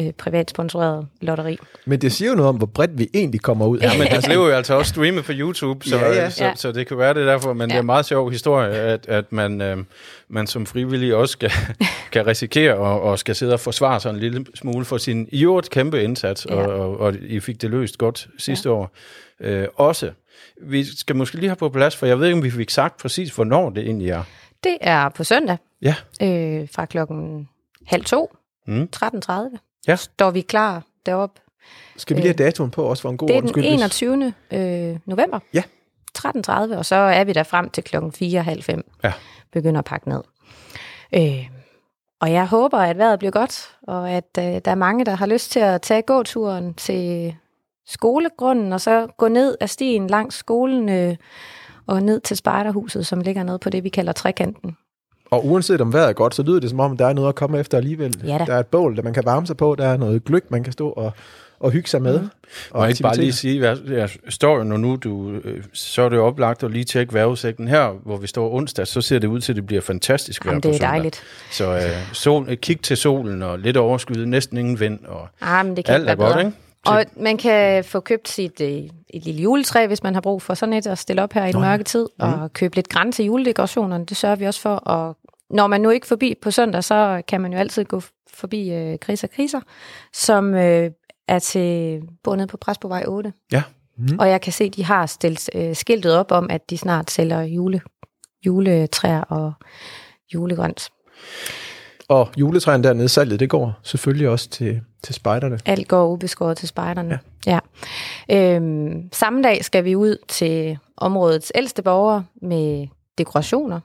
øh, 0.00 0.12
privat 0.12 0.50
sponsoreret 0.50 1.06
lotteri. 1.20 1.58
Men 1.84 2.00
det 2.00 2.12
siger 2.12 2.28
jo 2.28 2.34
noget 2.34 2.48
om, 2.48 2.56
hvor 2.56 2.66
bredt 2.66 2.98
vi 2.98 3.08
egentlig 3.14 3.40
kommer 3.40 3.66
ud. 3.66 3.78
Ja, 3.78 3.98
men 3.98 4.06
det 4.06 4.24
blev 4.24 4.36
jo 4.36 4.48
altså 4.48 4.74
også 4.74 4.88
streamet 4.88 5.24
på 5.24 5.32
YouTube, 5.34 5.88
så, 5.88 5.96
Ja, 5.98 6.08
ja. 6.12 6.30
så, 6.30 6.44
Ja. 6.44 6.54
så 6.54 6.72
det 6.72 6.86
kan 6.86 6.98
være 6.98 7.14
det 7.14 7.26
derfor, 7.26 7.52
men 7.52 7.60
ja. 7.60 7.66
det 7.66 7.74
er 7.74 7.80
en 7.80 7.86
meget 7.86 8.06
sjov 8.06 8.30
historie, 8.30 8.70
at, 8.70 9.06
at 9.08 9.32
man, 9.32 9.60
øh, 9.60 9.76
man 10.28 10.46
som 10.46 10.66
frivillig 10.66 11.14
også 11.14 11.32
skal, 11.32 11.50
kan 12.12 12.26
risikere 12.26 12.74
og, 12.74 13.02
og 13.02 13.18
skal 13.18 13.34
sidde 13.34 13.52
og 13.52 13.60
forsvare 13.60 14.00
sig 14.00 14.10
en 14.10 14.18
lille 14.18 14.46
smule 14.54 14.84
for 14.84 14.96
sin 14.98 15.28
i 15.32 15.44
øvrigt 15.44 15.70
kæmpe 15.70 16.02
indsats, 16.02 16.46
ja. 16.50 16.60
Ja. 16.60 16.66
og, 16.66 16.90
og, 16.90 16.98
og 17.00 17.14
I 17.14 17.40
fik 17.40 17.62
det 17.62 17.70
løst 17.70 17.98
godt 17.98 18.28
sidste 18.38 18.68
ja. 18.68 18.74
år. 18.74 18.90
Øh, 19.40 19.66
også, 19.76 20.10
vi 20.62 20.84
skal 20.84 21.16
måske 21.16 21.36
lige 21.36 21.48
have 21.48 21.56
på 21.56 21.68
plads, 21.68 21.96
for 21.96 22.06
jeg 22.06 22.18
ved 22.18 22.26
ikke, 22.26 22.36
om 22.36 22.44
vi 22.44 22.50
fik 22.50 22.70
sagt 22.70 23.00
præcis, 23.00 23.34
hvornår 23.34 23.70
det 23.70 23.84
egentlig 23.84 24.10
er. 24.10 24.22
Det 24.64 24.78
er 24.80 25.08
på 25.08 25.24
søndag 25.24 25.56
Ja. 25.82 25.94
øh, 26.22 26.68
fra 26.74 26.86
klokken 26.86 27.48
halv 27.86 28.04
to, 28.04 28.36
Mm. 28.66 28.88
13.30. 28.96 29.71
Ja. 29.86 29.96
Står 29.96 30.30
vi 30.30 30.40
klar 30.40 30.82
deroppe. 31.06 31.40
Skal 31.96 32.16
vi 32.16 32.22
lige 32.22 32.34
have 32.38 32.44
datoen 32.44 32.70
på 32.70 32.84
også 32.84 33.02
for 33.02 33.10
en 33.10 33.16
god 33.16 33.28
Det 33.28 33.36
er 33.36 33.40
den 33.40 33.48
skyld? 33.48 33.64
21. 33.64 34.34
Øh, 34.52 34.98
november. 35.06 35.38
Ja. 35.54 35.62
13.30, 36.18 36.76
og 36.76 36.86
så 36.86 36.94
er 36.96 37.24
vi 37.24 37.32
der 37.32 37.42
frem 37.42 37.70
til 37.70 37.84
klokken 37.84 38.12
4.30. 38.22 38.80
Ja. 39.04 39.12
Begynder 39.52 39.78
at 39.78 39.84
pakke 39.84 40.08
ned. 40.08 40.22
Øh, 41.14 41.48
og 42.20 42.32
jeg 42.32 42.46
håber, 42.46 42.78
at 42.78 42.98
vejret 42.98 43.18
bliver 43.18 43.32
godt, 43.32 43.76
og 43.82 44.10
at 44.10 44.38
øh, 44.38 44.44
der 44.44 44.70
er 44.70 44.74
mange, 44.74 45.04
der 45.04 45.14
har 45.14 45.26
lyst 45.26 45.50
til 45.50 45.60
at 45.60 45.82
tage 45.82 46.02
gåturen 46.02 46.74
til 46.74 47.34
skolegrunden, 47.86 48.72
og 48.72 48.80
så 48.80 49.06
gå 49.18 49.28
ned 49.28 49.56
ad 49.60 49.68
stien 49.68 50.06
langs 50.06 50.36
skolen 50.36 50.88
øh, 50.88 51.16
og 51.86 52.02
ned 52.02 52.20
til 52.20 52.36
spejderhuset, 52.36 53.06
som 53.06 53.20
ligger 53.20 53.42
nede 53.42 53.58
på 53.58 53.70
det, 53.70 53.84
vi 53.84 53.88
kalder 53.88 54.12
trekanten. 54.12 54.76
Og 55.32 55.46
uanset 55.46 55.80
om 55.80 55.92
vejret 55.92 56.08
er 56.08 56.12
godt, 56.12 56.34
så 56.34 56.42
lyder 56.42 56.60
det 56.60 56.70
som 56.70 56.80
om, 56.80 56.96
der 56.96 57.06
er 57.06 57.12
noget 57.12 57.28
at 57.28 57.34
komme 57.34 57.58
efter 57.58 57.78
alligevel. 57.78 58.20
Ja 58.26 58.38
da. 58.38 58.44
Der 58.44 58.54
er 58.54 58.60
et 58.60 58.66
bål, 58.66 58.96
der 58.96 59.02
man 59.02 59.12
kan 59.14 59.24
varme 59.24 59.46
sig 59.46 59.56
på. 59.56 59.74
Der 59.78 59.86
er 59.86 59.96
noget 59.96 60.24
gløk, 60.24 60.44
man 60.50 60.62
kan 60.64 60.72
stå 60.72 60.88
og, 60.88 61.12
og 61.60 61.70
hygge 61.70 61.88
sig 61.88 62.02
med. 62.02 62.18
Mhm. 62.18 62.28
Og 62.70 62.80
Og 62.80 62.88
ikke 62.88 63.02
bare 63.02 63.16
lige 63.16 63.32
sige, 63.32 63.58
hvad 63.58 63.76
jeg 63.88 64.08
står 64.28 64.56
jo, 64.58 64.64
når 64.64 64.76
nu 64.76 64.96
du, 64.96 65.30
øh, 65.44 65.62
så 65.72 66.02
er 66.02 66.08
det 66.08 66.16
jo 66.16 66.26
oplagt 66.26 66.62
at 66.62 66.70
lige 66.70 66.84
tjekke 66.84 67.14
vejrudsigten 67.14 67.68
her, 67.68 67.88
hvor 68.04 68.16
vi 68.16 68.26
står 68.26 68.52
onsdag, 68.54 68.86
så 68.86 69.00
ser 69.00 69.18
det 69.18 69.28
ud 69.28 69.40
til, 69.40 69.52
at 69.52 69.56
det 69.56 69.66
bliver 69.66 69.82
fantastisk 69.82 70.44
vejr 70.44 70.52
Jamen, 70.52 70.60
på 70.60 70.68
det 70.68 70.74
er 70.74 70.78
søndag. 70.78 70.88
dejligt. 70.88 71.22
Så 71.50 71.74
øh, 71.74 71.80
sol, 72.12 72.46
øh, 72.48 72.56
kig 72.56 72.80
til 72.80 72.96
solen 72.96 73.42
og 73.42 73.58
lidt 73.58 73.76
overskyet, 73.76 74.28
næsten 74.28 74.58
ingen 74.58 74.80
vind, 74.80 74.98
og 75.04 75.28
Ah, 75.40 75.66
men 75.66 75.76
det 75.76 75.84
kan 75.84 75.94
alt 75.94 76.10
er 76.10 76.14
godt, 76.14 76.28
bedre. 76.34 76.40
ikke? 76.46 76.56
Og 76.86 77.04
man 77.16 77.36
kan 77.36 77.84
få 77.84 78.00
købt 78.00 78.28
sit 78.28 78.60
øh, 78.60 78.68
et 78.68 79.24
lille 79.24 79.42
juletræ, 79.42 79.86
hvis 79.86 80.02
man 80.02 80.14
har 80.14 80.20
brug 80.20 80.42
for 80.42 80.54
sådan 80.54 80.72
et, 80.72 80.86
at 80.86 80.98
stille 80.98 81.22
op 81.22 81.32
her 81.32 81.46
i 81.46 81.52
den 81.52 81.60
mørke 81.60 81.84
tid, 81.84 82.06
og 82.18 82.52
købe 82.52 82.74
lidt 82.76 82.88
græn 82.88 83.12
til 83.12 83.24
juledekorationerne. 83.24 84.04
Det 84.04 84.16
sørger 84.16 84.36
vi 84.36 84.44
også 84.44 84.60
for. 84.60 84.74
Og 84.74 85.16
når 85.52 85.66
man 85.66 85.80
nu 85.80 85.90
ikke 85.90 86.06
forbi 86.06 86.34
på 86.42 86.50
søndag, 86.50 86.84
så 86.84 87.22
kan 87.28 87.40
man 87.40 87.52
jo 87.52 87.58
altid 87.58 87.84
gå 87.84 88.02
forbi 88.34 88.70
øh, 88.70 88.98
Kriser 88.98 89.28
Kriser, 89.28 89.60
som 90.12 90.54
øh, 90.54 90.90
er 91.28 91.38
til 91.38 92.00
bundet 92.24 92.48
på 92.48 92.56
Pres 92.56 92.78
på 92.78 92.88
vej 92.88 93.04
8. 93.06 93.32
Ja. 93.52 93.62
Mhm. 93.96 94.18
Og 94.18 94.28
jeg 94.28 94.40
kan 94.40 94.52
se, 94.52 94.70
de 94.70 94.84
har 94.84 95.06
stillet 95.06 95.48
øh, 95.54 95.76
skiltet 95.76 96.16
op 96.16 96.32
om, 96.32 96.46
at 96.50 96.70
de 96.70 96.78
snart 96.78 97.10
sælger 97.10 97.42
jule, 97.42 97.80
juletræer 98.46 99.20
og 99.20 99.52
julegrønt. 100.34 100.90
Og 102.08 102.28
juletræen 102.36 102.84
dernede, 102.84 103.08
salget, 103.08 103.40
det 103.40 103.50
går 103.50 103.78
selvfølgelig 103.82 104.28
også 104.28 104.48
til, 104.50 104.80
til 105.02 105.14
spejderne. 105.14 105.58
Alt 105.66 105.88
går 105.88 106.08
ubeskåret 106.08 106.56
til 106.56 106.68
spejderne. 106.68 107.18
Ja. 107.46 107.60
ja. 108.28 108.56
Øhm, 108.56 109.08
samme 109.12 109.42
dag 109.42 109.64
skal 109.64 109.84
vi 109.84 109.96
ud 109.96 110.16
til 110.28 110.78
områdets 110.96 111.52
ældste 111.54 111.82
borgere 111.82 112.24
med 112.42 112.86
dekorationer. 113.18 113.80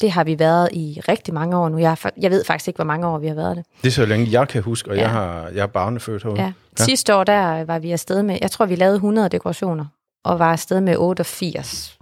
Det 0.00 0.10
har 0.10 0.24
vi 0.24 0.38
været 0.38 0.68
i 0.72 1.00
rigtig 1.08 1.34
mange 1.34 1.56
år 1.56 1.68
nu. 1.68 1.78
Jeg, 1.78 1.96
fa- 2.06 2.18
jeg 2.20 2.30
ved 2.30 2.44
faktisk 2.44 2.68
ikke, 2.68 2.76
hvor 2.78 2.84
mange 2.84 3.06
år 3.06 3.18
vi 3.18 3.26
har 3.26 3.34
været 3.34 3.56
det. 3.56 3.64
Det 3.82 3.88
er 3.88 3.92
så 3.92 4.04
længe 4.06 4.26
jeg 4.30 4.48
kan 4.48 4.62
huske, 4.62 4.90
og. 4.90 4.96
Ja. 4.96 5.02
jeg, 5.02 5.10
har, 5.10 5.48
jeg 5.54 5.62
er 5.62 5.66
barnefødt 5.66 6.22
herude. 6.22 6.40
Ja. 6.40 6.52
ja. 6.78 6.84
Sidste 6.84 7.14
år, 7.14 7.24
der 7.24 7.64
var 7.64 7.78
vi 7.78 7.92
afsted 7.92 8.22
med, 8.22 8.38
jeg 8.42 8.50
tror, 8.50 8.66
vi 8.66 8.74
lavede 8.74 8.94
100 8.94 9.28
dekorationer, 9.28 9.84
og 10.24 10.38
var 10.38 10.52
afsted 10.52 10.80
med 10.80 10.96
88 10.96 11.98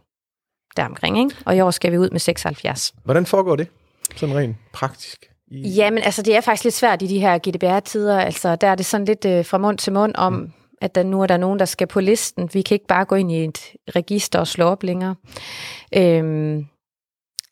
deromkring, 0.77 1.19
ikke? 1.19 1.37
Og 1.45 1.57
i 1.57 1.61
år 1.61 1.71
skal 1.71 1.93
vi 1.93 1.99
ud 1.99 2.11
med 2.11 2.21
76. 2.21 2.95
Hvordan 3.05 3.27
foregår 3.27 3.57
det? 3.57 3.69
Sådan 4.17 4.37
rent 4.37 4.57
praktisk. 4.73 5.27
I, 5.51 5.69
Jamen, 5.69 6.03
altså, 6.03 6.23
det 6.23 6.37
er 6.37 6.41
faktisk 6.41 6.65
lidt 6.65 6.75
svært 6.75 7.03
i 7.03 7.07
de 7.07 7.19
her 7.21 7.39
GDPR-tider. 7.39 8.21
Altså, 8.21 8.57
der 8.57 8.69
er 8.69 8.75
det 8.75 8.87
sådan 8.87 9.05
lidt 9.05 9.25
øh, 9.25 9.45
fra 9.45 9.59
mund 9.59 9.79
til 9.79 9.93
mund 9.93 10.13
om, 10.17 10.33
mm. 10.33 10.53
at 10.81 10.95
der 10.95 11.03
nu 11.03 11.23
er 11.23 11.27
der 11.27 11.37
nogen, 11.37 11.59
der 11.59 11.65
skal 11.65 11.87
på 11.87 12.01
listen. 12.01 12.51
Vi 12.53 12.63
kan 12.63 12.75
ikke 12.75 12.87
bare 12.87 13.05
gå 13.05 13.15
ind 13.15 13.33
i 13.33 13.45
et 13.45 13.59
register 13.97 14.39
og 14.39 14.47
slå 14.47 14.65
op 14.65 14.83
længere. 14.83 15.15
Øhm, 15.95 16.67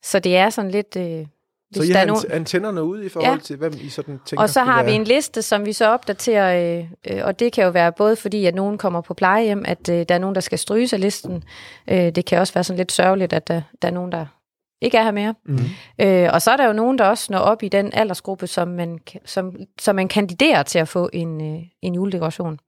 så 0.04 0.18
det 0.18 0.36
er 0.36 0.50
sådan 0.50 0.70
lidt... 0.70 0.96
Øh, 0.96 1.26
så 1.72 1.80
hvis 1.80 1.90
I 1.90 1.92
der 1.92 1.98
har 1.98 2.06
nogen, 2.06 2.22
ant- 2.22 2.32
antennerne 2.34 2.82
ude 2.82 3.06
i 3.06 3.08
forhold 3.08 3.32
Ja. 3.32 3.38
til, 3.42 3.56
hvem 3.56 3.72
I 3.82 3.88
sådan 3.88 4.20
tænker 4.26 4.42
og 4.42 4.50
så 4.50 4.60
har 4.60 4.82
vi 4.82 4.92
en 4.92 5.04
liste, 5.04 5.42
som 5.42 5.66
vi 5.66 5.72
så 5.72 5.86
opdaterer, 5.88 6.78
øh, 6.78 6.86
øh, 7.10 7.24
og 7.24 7.38
det 7.40 7.52
kan 7.52 7.64
jo 7.64 7.70
være 7.70 7.92
både 7.92 8.16
fordi, 8.16 8.46
at 8.46 8.54
nogen 8.54 8.78
kommer 8.78 9.00
på 9.00 9.14
plejehjem, 9.14 9.64
at 9.68 9.88
øh, 9.88 10.04
der 10.08 10.14
er 10.14 10.18
nogen, 10.18 10.34
der 10.34 10.40
skal 10.40 10.58
stryges 10.58 10.92
af 10.92 11.00
listen. 11.00 11.44
Øh, 11.90 12.10
det 12.10 12.24
kan 12.26 12.38
også 12.38 12.54
være 12.54 12.64
sådan 12.64 12.78
lidt 12.78 12.92
sørgeligt, 12.92 13.32
at 13.32 13.48
der, 13.48 13.62
der 13.82 13.88
er 13.88 13.92
nogen, 13.92 14.12
der 14.12 14.26
ikke 14.82 14.98
er 14.98 15.02
her 15.02 15.10
mere. 15.10 15.34
Mhm. 15.44 15.58
Øh, 16.00 16.28
og 16.32 16.42
så 16.42 16.50
er 16.50 16.56
der 16.56 16.66
jo 16.66 16.72
nogen, 16.72 16.98
der 16.98 17.04
også 17.04 17.32
når 17.32 17.38
op 17.38 17.62
i 17.62 17.68
den 17.68 17.90
aldersgruppe, 17.92 18.46
som 18.46 18.68
man, 18.68 18.98
som, 19.24 19.56
som 19.80 19.96
man 19.96 20.08
kandiderer 20.08 20.62
til 20.62 20.78
at 20.78 20.88
få 20.88 21.10
en, 21.12 21.54
øh, 21.56 21.62
en 21.82 21.94
juledekoration. 21.94 22.58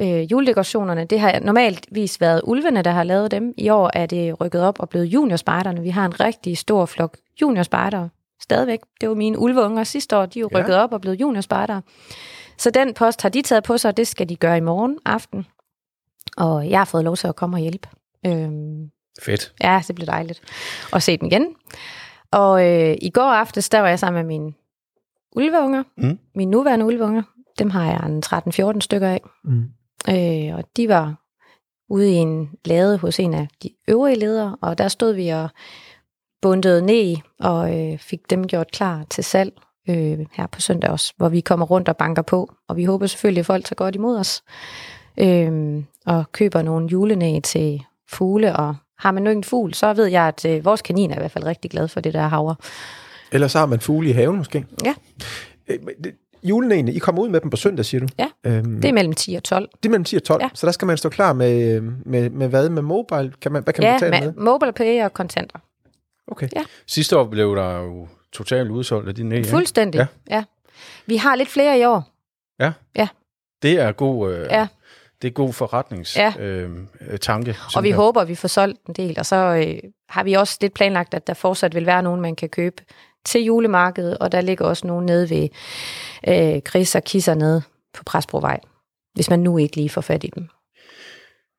Øh, 0.00 0.32
juledekorationerne, 0.32 1.04
det 1.04 1.20
har 1.20 1.40
normaltvis 1.40 2.20
været 2.20 2.40
ulvene, 2.44 2.82
der 2.82 2.90
har 2.90 3.02
lavet 3.04 3.30
dem. 3.30 3.54
I 3.58 3.68
år 3.68 3.90
er 3.94 4.06
det 4.06 4.40
rykket 4.40 4.62
op 4.62 4.80
og 4.80 4.88
blevet 4.88 5.06
juniorspejderne. 5.06 5.82
Vi 5.82 5.90
har 5.90 6.06
en 6.06 6.20
rigtig 6.20 6.58
stor 6.58 6.86
flok 6.86 7.16
juniorspejdere 7.40 8.08
stadigvæk. 8.42 8.78
Det 9.00 9.08
var 9.08 9.14
mine 9.14 9.38
ulveunger 9.38 9.84
sidste 9.84 10.16
år, 10.16 10.26
de 10.26 10.38
er 10.38 10.40
jo 10.40 10.48
Ja. 10.52 10.58
rykket 10.58 10.76
op 10.76 10.92
og 10.92 11.00
blevet 11.00 11.20
juniorspejdere. 11.20 11.82
Så 12.58 12.70
den 12.70 12.94
post 12.94 13.22
har 13.22 13.28
de 13.28 13.42
taget 13.42 13.64
på 13.64 13.78
sig, 13.78 13.88
og 13.88 13.96
det 13.96 14.06
skal 14.08 14.28
de 14.28 14.36
gøre 14.36 14.56
i 14.56 14.60
morgen 14.60 14.98
aften. 15.04 15.46
Og 16.36 16.70
jeg 16.70 16.80
har 16.80 16.84
fået 16.84 17.04
lov 17.04 17.16
til 17.16 17.26
at 17.28 17.36
komme 17.36 17.56
og 17.56 17.60
hjælpe. 17.60 17.88
Øhm, 18.26 18.90
Fedt. 19.22 19.52
Ja, 19.62 19.82
det 19.88 19.94
blev 19.96 20.06
dejligt 20.06 20.40
at 20.92 21.02
se 21.02 21.16
dem 21.16 21.26
igen. 21.26 21.46
Og 22.32 22.66
øh, 22.66 22.96
i 23.02 23.10
går 23.10 23.22
aftes, 23.22 23.68
der 23.68 23.80
var 23.80 23.88
jeg 23.88 23.98
sammen 23.98 24.26
med 24.26 24.38
mine 24.38 24.52
ulveunger. 25.36 25.82
Mm. 25.96 26.18
Mine 26.34 26.50
nuværende 26.50 26.86
ulveunger. 26.86 27.22
Dem 27.58 27.70
har 27.70 27.84
jeg 27.84 28.00
en 28.06 28.22
13-14 28.74 28.80
stykker 28.80 29.08
af. 29.08 29.20
Mm. 29.44 29.64
Øh, 30.08 30.54
og 30.54 30.64
de 30.76 30.88
var 30.88 31.14
ude 31.88 32.10
i 32.10 32.14
en 32.14 32.50
lade 32.64 32.98
hos 32.98 33.18
en 33.18 33.34
af 33.34 33.48
de 33.62 33.70
øvrige 33.88 34.18
ledere, 34.18 34.56
og 34.60 34.78
der 34.78 34.88
stod 34.88 35.12
vi 35.12 35.28
og 35.28 35.48
bundede 36.42 36.82
ned 36.82 37.16
og 37.40 37.78
øh, 37.78 37.98
fik 37.98 38.30
dem 38.30 38.46
gjort 38.46 38.70
klar 38.70 39.04
til 39.10 39.24
salg 39.24 39.52
øh, 39.88 40.18
her 40.32 40.46
på 40.46 40.60
søndag 40.60 40.90
også, 40.90 41.12
hvor 41.16 41.28
vi 41.28 41.40
kommer 41.40 41.66
rundt 41.66 41.88
og 41.88 41.96
banker 41.96 42.22
på, 42.22 42.52
og 42.68 42.76
vi 42.76 42.84
håber 42.84 43.06
selvfølgelig, 43.06 43.40
at 43.40 43.46
folk 43.46 43.64
tager 43.64 43.74
godt 43.74 43.94
imod 43.94 44.18
os, 44.18 44.42
øh, 45.18 45.82
og 46.06 46.32
køber 46.32 46.62
nogle 46.62 46.88
julenæ 46.88 47.40
til 47.40 47.82
fugle, 48.10 48.56
og 48.56 48.76
har 48.98 49.12
man 49.12 49.22
nu 49.22 49.30
en 49.30 49.44
fugl, 49.44 49.74
så 49.74 49.92
ved 49.92 50.06
jeg, 50.06 50.22
at 50.22 50.44
øh, 50.44 50.64
vores 50.64 50.82
kanin 50.82 51.10
er 51.10 51.14
i 51.14 51.18
hvert 51.18 51.30
fald 51.30 51.44
rigtig 51.44 51.70
glad 51.70 51.88
for 51.88 52.00
det 52.00 52.14
der 52.14 52.28
havre. 52.28 52.56
Ellers 53.32 53.52
så 53.52 53.58
har 53.58 53.66
man 53.66 53.80
fugle 53.80 54.08
i 54.08 54.12
haven 54.12 54.36
måske. 54.36 54.66
Ja. 54.84 54.94
Julenene, 56.42 56.92
I 56.92 56.98
kommer 56.98 57.22
ud 57.22 57.28
med 57.28 57.40
dem 57.40 57.50
på 57.50 57.56
søndag, 57.56 57.84
siger 57.84 58.00
du? 58.00 58.06
Ja, 58.18 58.26
Øhm, 58.46 58.80
Det 58.80 58.88
er 58.88 58.92
mellem 58.92 59.12
10 59.12 59.34
og 59.34 59.44
12. 59.44 59.68
det 59.82 59.88
er 59.88 59.90
mellem 59.90 60.04
10 60.04 60.16
og 60.16 60.22
12, 60.22 60.40
ja. 60.42 60.44
Ja. 60.46 60.50
så 60.54 60.66
der 60.66 60.72
skal 60.72 60.86
man 60.86 60.96
stå 60.96 61.08
klar 61.08 61.32
med, 61.32 61.74
øh, 61.76 61.82
med, 62.06 62.30
med 62.30 62.48
hvad? 62.48 62.68
Med 62.68 62.82
mobile? 62.82 63.32
Kan 63.42 63.52
man, 63.52 63.62
hvad 63.62 63.74
kan 63.74 63.84
man 63.84 63.92
Ja, 63.92 63.98
betale 63.98 64.24
med? 64.26 64.32
med 64.32 64.42
mobile 64.42 64.72
pay 64.72 65.04
og 65.04 65.12
kontanter. 65.12 65.58
Okay. 66.28 66.48
Ja. 66.56 66.64
Sidste 66.86 67.18
år 67.18 67.24
blev 67.24 67.56
der 67.56 67.78
jo 67.78 68.08
totalt 68.32 68.70
udsolgt 68.70 69.08
af 69.08 69.14
de 69.14 69.22
næ. 69.22 69.42
Fuldstændig, 69.42 69.98
Ja. 69.98 70.06
ja. 70.30 70.36
ja. 70.36 70.44
Vi 71.06 71.16
har 71.16 71.34
lidt 71.36 71.48
flere 71.48 71.78
i 71.78 71.84
år. 71.84 72.06
Det 73.62 73.80
er 73.80 73.92
god, 73.92 74.32
øh, 74.32 74.46
Ja. 74.50 74.66
det 75.22 75.28
er 75.28 75.32
god 75.32 75.52
forretnings 75.52 76.16
Ja. 76.16 76.32
øh, 76.38 76.70
øh, 77.10 77.18
tanke. 77.18 77.56
Og 77.76 77.82
vi 77.82 77.90
håber, 77.90 78.20
at 78.20 78.28
vi 78.28 78.34
får 78.34 78.48
solgt 78.48 78.86
en 78.88 78.94
del. 78.94 79.14
Og 79.18 79.26
så 79.26 79.36
øh, 79.36 79.90
har 80.08 80.24
vi 80.24 80.32
også 80.32 80.58
lidt 80.60 80.74
planlagt, 80.74 81.14
at 81.14 81.26
der 81.26 81.34
fortsat 81.34 81.74
vil 81.74 81.86
være 81.86 82.02
nogen, 82.02 82.20
man 82.20 82.36
kan 82.36 82.48
købe 82.48 82.82
til 83.24 83.44
julemarkedet. 83.44 84.18
Og 84.18 84.32
der 84.32 84.40
ligger 84.40 84.64
også 84.64 84.86
nogen 84.86 85.06
nede 85.06 85.30
ved 85.30 85.48
øh, 86.28 86.62
Gris 86.64 86.94
og 86.94 87.04
Kisser 87.04 87.34
nede 87.34 87.62
på 87.94 88.04
Presbrovej. 88.04 88.60
Hvis 89.14 89.30
man 89.30 89.38
nu 89.38 89.58
ikke 89.58 89.76
lige 89.76 89.88
får 89.88 90.00
fat 90.00 90.24
i 90.24 90.30
dem. 90.34 90.48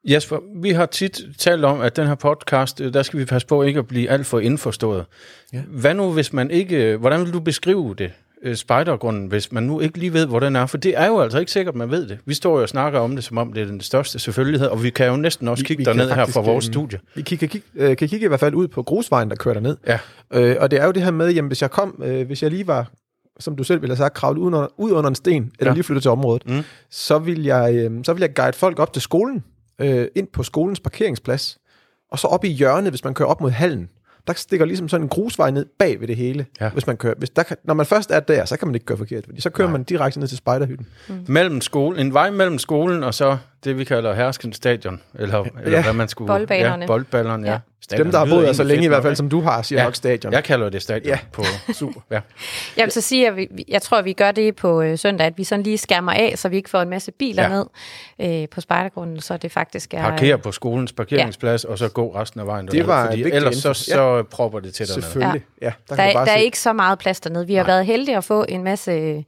Jesper, 0.03 0.37
vi 0.61 0.69
har 0.69 0.85
tit 0.85 1.21
talt 1.37 1.65
om, 1.65 1.81
at 1.81 1.95
den 1.95 2.07
her 2.07 2.15
podcast, 2.15 2.81
øh, 2.81 2.93
der 2.93 3.03
skal 3.03 3.19
vi 3.19 3.25
passe 3.25 3.47
på 3.47 3.63
ikke 3.63 3.79
at 3.79 3.87
blive 3.87 4.09
alt 4.09 4.25
for 4.25 4.39
indforstået. 4.39 5.05
Ja. 5.53 5.61
Hvad 5.67 5.93
nu, 5.93 6.11
hvis 6.11 6.33
man 6.33 6.51
ikke... 6.51 6.97
Hvordan 6.97 7.25
vil 7.25 7.33
du 7.33 7.39
beskrive 7.39 7.95
det, 7.97 8.11
øh, 8.43 8.55
spejdergrunden, 8.55 9.27
hvis 9.27 9.51
man 9.51 9.63
nu 9.63 9.79
ikke 9.79 9.97
lige 9.97 10.13
ved, 10.13 10.25
hvor 10.25 10.39
den 10.39 10.55
er? 10.55 10.65
For 10.65 10.77
det 10.77 10.97
er 10.97 11.07
jo 11.07 11.19
altså 11.19 11.39
ikke 11.39 11.51
sikkert, 11.51 11.75
man 11.75 11.91
ved 11.91 12.07
det. 12.07 12.19
Vi 12.25 12.33
står 12.33 12.55
jo 12.57 12.61
og 12.61 12.69
snakker 12.69 12.99
om 12.99 13.15
det, 13.15 13.23
som 13.23 13.37
om 13.37 13.53
det 13.53 13.61
er 13.63 13.67
den 13.67 13.81
største 13.81 14.19
selvfølgelighed, 14.19 14.67
og 14.67 14.83
vi 14.83 14.89
kan 14.89 15.07
jo 15.07 15.15
næsten 15.15 15.47
også 15.47 15.63
Vi- 15.63 15.67
kigge 15.67 15.81
vi 15.81 15.85
derned 15.85 16.11
her 16.11 16.25
fra 16.25 16.41
vores 16.41 16.65
øhm, 16.67 16.73
studie. 16.73 16.99
Vi 17.15 17.21
kan, 17.21 17.37
kan, 17.37 17.47
kigge, 17.47 17.67
øh, 17.75 17.97
kan 17.97 18.07
kigge 18.07 18.25
i 18.25 18.27
hvert 18.27 18.39
fald 18.39 18.53
ud 18.53 18.67
på 18.67 18.83
grusvejen, 18.83 19.29
der 19.29 19.35
kører 19.35 19.53
derned. 19.53 19.77
Ja. 19.87 19.99
Øh, 20.33 20.55
og 20.59 20.71
det 20.71 20.81
er 20.81 20.85
jo 20.85 20.91
det 20.91 21.03
her 21.03 21.11
med, 21.11 21.29
jamen 21.33 21.47
hvis 21.47 21.61
jeg 21.61 21.71
kom, 21.71 22.01
øh, 22.05 22.25
hvis 22.27 22.43
jeg 22.43 22.51
lige 22.51 22.67
var, 22.67 22.91
som 23.39 23.55
du 23.55 23.63
selv 23.63 23.81
ville 23.81 23.91
have 23.91 23.97
sagt, 23.97 24.13
kravlet 24.13 24.39
ud 24.41 24.47
under, 24.47 24.67
ud 24.77 24.91
under 24.91 25.09
en 25.09 25.15
sten, 25.15 25.51
eller 25.59 25.71
Ja. 25.71 25.75
lige 25.75 25.83
flyttet 25.83 26.01
til 26.01 26.11
området, 26.11 26.43
Mm. 26.49 26.61
så, 26.91 27.19
vil 27.19 27.43
jeg, 27.43 27.73
øh, 27.75 27.91
så 28.03 28.13
vil 28.13 28.21
jeg 28.21 28.35
guide 28.35 28.53
folk 28.57 28.79
op 28.79 28.93
til 28.93 29.01
skolen, 29.01 29.43
øh, 29.81 30.07
ind 30.15 30.27
på 30.33 30.43
skolens 30.43 30.79
parkeringsplads, 30.79 31.57
og 32.11 32.19
så 32.19 32.27
op 32.27 32.45
i 32.45 32.49
hjørnet, 32.49 32.91
hvis 32.91 33.03
man 33.03 33.13
kører 33.13 33.29
op 33.29 33.41
mod 33.41 33.51
hallen. 33.51 33.89
Der 34.27 34.33
stikker 34.33 34.65
ligesom 34.65 34.89
sådan 34.89 35.05
en 35.05 35.09
grusvej 35.09 35.51
ned 35.51 35.65
bag 35.79 35.99
ved 35.99 36.07
det 36.07 36.15
hele. 36.15 36.45
Ja. 36.61 36.69
Hvis 36.69 36.87
man 36.87 36.97
kører, 36.97 37.13
hvis 37.17 37.29
der 37.29 37.43
kan, 37.43 37.57
når 37.63 37.73
man 37.73 37.85
først 37.85 38.11
er 38.11 38.19
der, 38.19 38.45
så 38.45 38.57
kan 38.57 38.67
man 38.67 38.75
ikke 38.75 38.85
køre 38.85 38.97
forkert, 38.97 39.25
fordi 39.25 39.41
så 39.41 39.49
kører 39.49 39.67
Nej. 39.67 39.71
Man 39.77 39.83
direkte 39.83 40.19
ned 40.19 40.27
til 40.27 40.37
spejderhytten. 40.37 40.87
Mellem 41.27 41.61
skole, 41.61 42.01
en 42.01 42.13
vej 42.13 42.29
mellem 42.31 42.57
skolen 42.59 43.03
og 43.03 43.13
så 43.13 43.37
det, 43.63 43.77
vi 43.77 43.83
kalder 43.83 44.13
Hersken 44.13 44.53
Stadion, 44.53 45.01
eller, 45.15 45.37
ja. 45.37 45.43
eller 45.63 45.77
Ja. 45.77 45.83
hvad 45.83 45.93
man 45.93 46.07
skulle... 46.07 46.27
Boldbanerne. 46.27 46.83
Ja, 46.83 46.87
boldballerne, 46.87 47.47
ja. 47.47 47.53
Ja. 47.53 47.59
Stadion 47.83 48.05
Dem, 48.05 48.11
der 48.11 48.19
har 48.19 48.25
boet 48.25 48.45
her 48.45 48.53
så 48.53 48.63
længe 48.63 48.85
i 48.85 48.87
hvert 48.87 49.03
fald, 49.03 49.15
som 49.15 49.29
du 49.29 49.41
har, 49.41 49.61
siger 49.61 49.79
Ja. 49.79 49.83
ja. 49.83 49.87
nok 49.87 49.95
stadion. 49.95 50.33
Jeg 50.33 50.43
kalder 50.43 50.69
det 50.69 50.81
stadion 50.81 51.07
Ja. 51.07 51.19
på 51.33 51.43
super. 51.73 52.01
Ja. 52.11 52.19
Jeg 52.77 52.83
vil 52.85 52.91
så 52.91 53.01
sige, 53.01 53.27
at 53.27 53.35
vi, 53.35 53.47
jeg 53.67 53.81
tror, 53.81 53.97
at 53.97 54.05
vi 54.05 54.13
gør 54.13 54.31
det 54.31 54.55
på 54.55 54.81
øh, 54.81 54.97
søndag, 54.97 55.27
at 55.27 55.37
vi 55.37 55.43
sådan 55.43 55.63
lige 55.63 55.77
skærmer 55.77 56.11
af, 56.11 56.33
så 56.37 56.49
vi 56.49 56.55
ikke 56.55 56.69
får 56.69 56.81
en 56.81 56.89
masse 56.89 57.11
biler 57.11 57.43
Ja. 57.43 57.49
ja. 57.49 57.55
ned 58.27 58.41
øh, 58.41 58.49
på 58.49 58.61
spejdergrunden, 58.61 59.21
så 59.21 59.37
det 59.37 59.51
faktisk 59.51 59.93
er... 59.93 60.01
Parkere 60.01 60.37
på 60.37 60.51
skolens 60.51 60.93
parkeringsplads, 60.93 61.63
og 61.65 61.77
så 61.77 61.89
gå 61.89 62.15
resten 62.15 62.39
af 62.39 62.45
vejen. 62.47 62.67
derned, 62.67 62.83
var 62.83 63.01
en 63.03 63.07
fordi 63.07 63.31
ellers 63.35 63.55
så, 63.55 63.73
så 63.73 64.23
propper 64.31 64.59
det 64.59 64.73
til 64.73 64.87
dernede. 64.87 65.01
Selvfølgelig. 65.05 65.41
Ja. 65.61 65.65
Ja, 65.65 65.71
der, 65.89 65.95
Der, 65.95 66.03
er, 66.03 66.13
bare 66.13 66.25
der 66.25 66.31
er 66.31 66.37
ikke 66.37 66.59
så 66.59 66.73
meget 66.73 66.99
plads 66.99 67.19
dernede. 67.19 67.47
Vi 67.47 67.53
har 67.55 67.63
Nej. 67.63 67.71
været 67.71 67.85
heldige 67.85 68.17
at 68.17 68.23
få 68.23 68.45
en 68.49 68.63
masse 68.63 69.25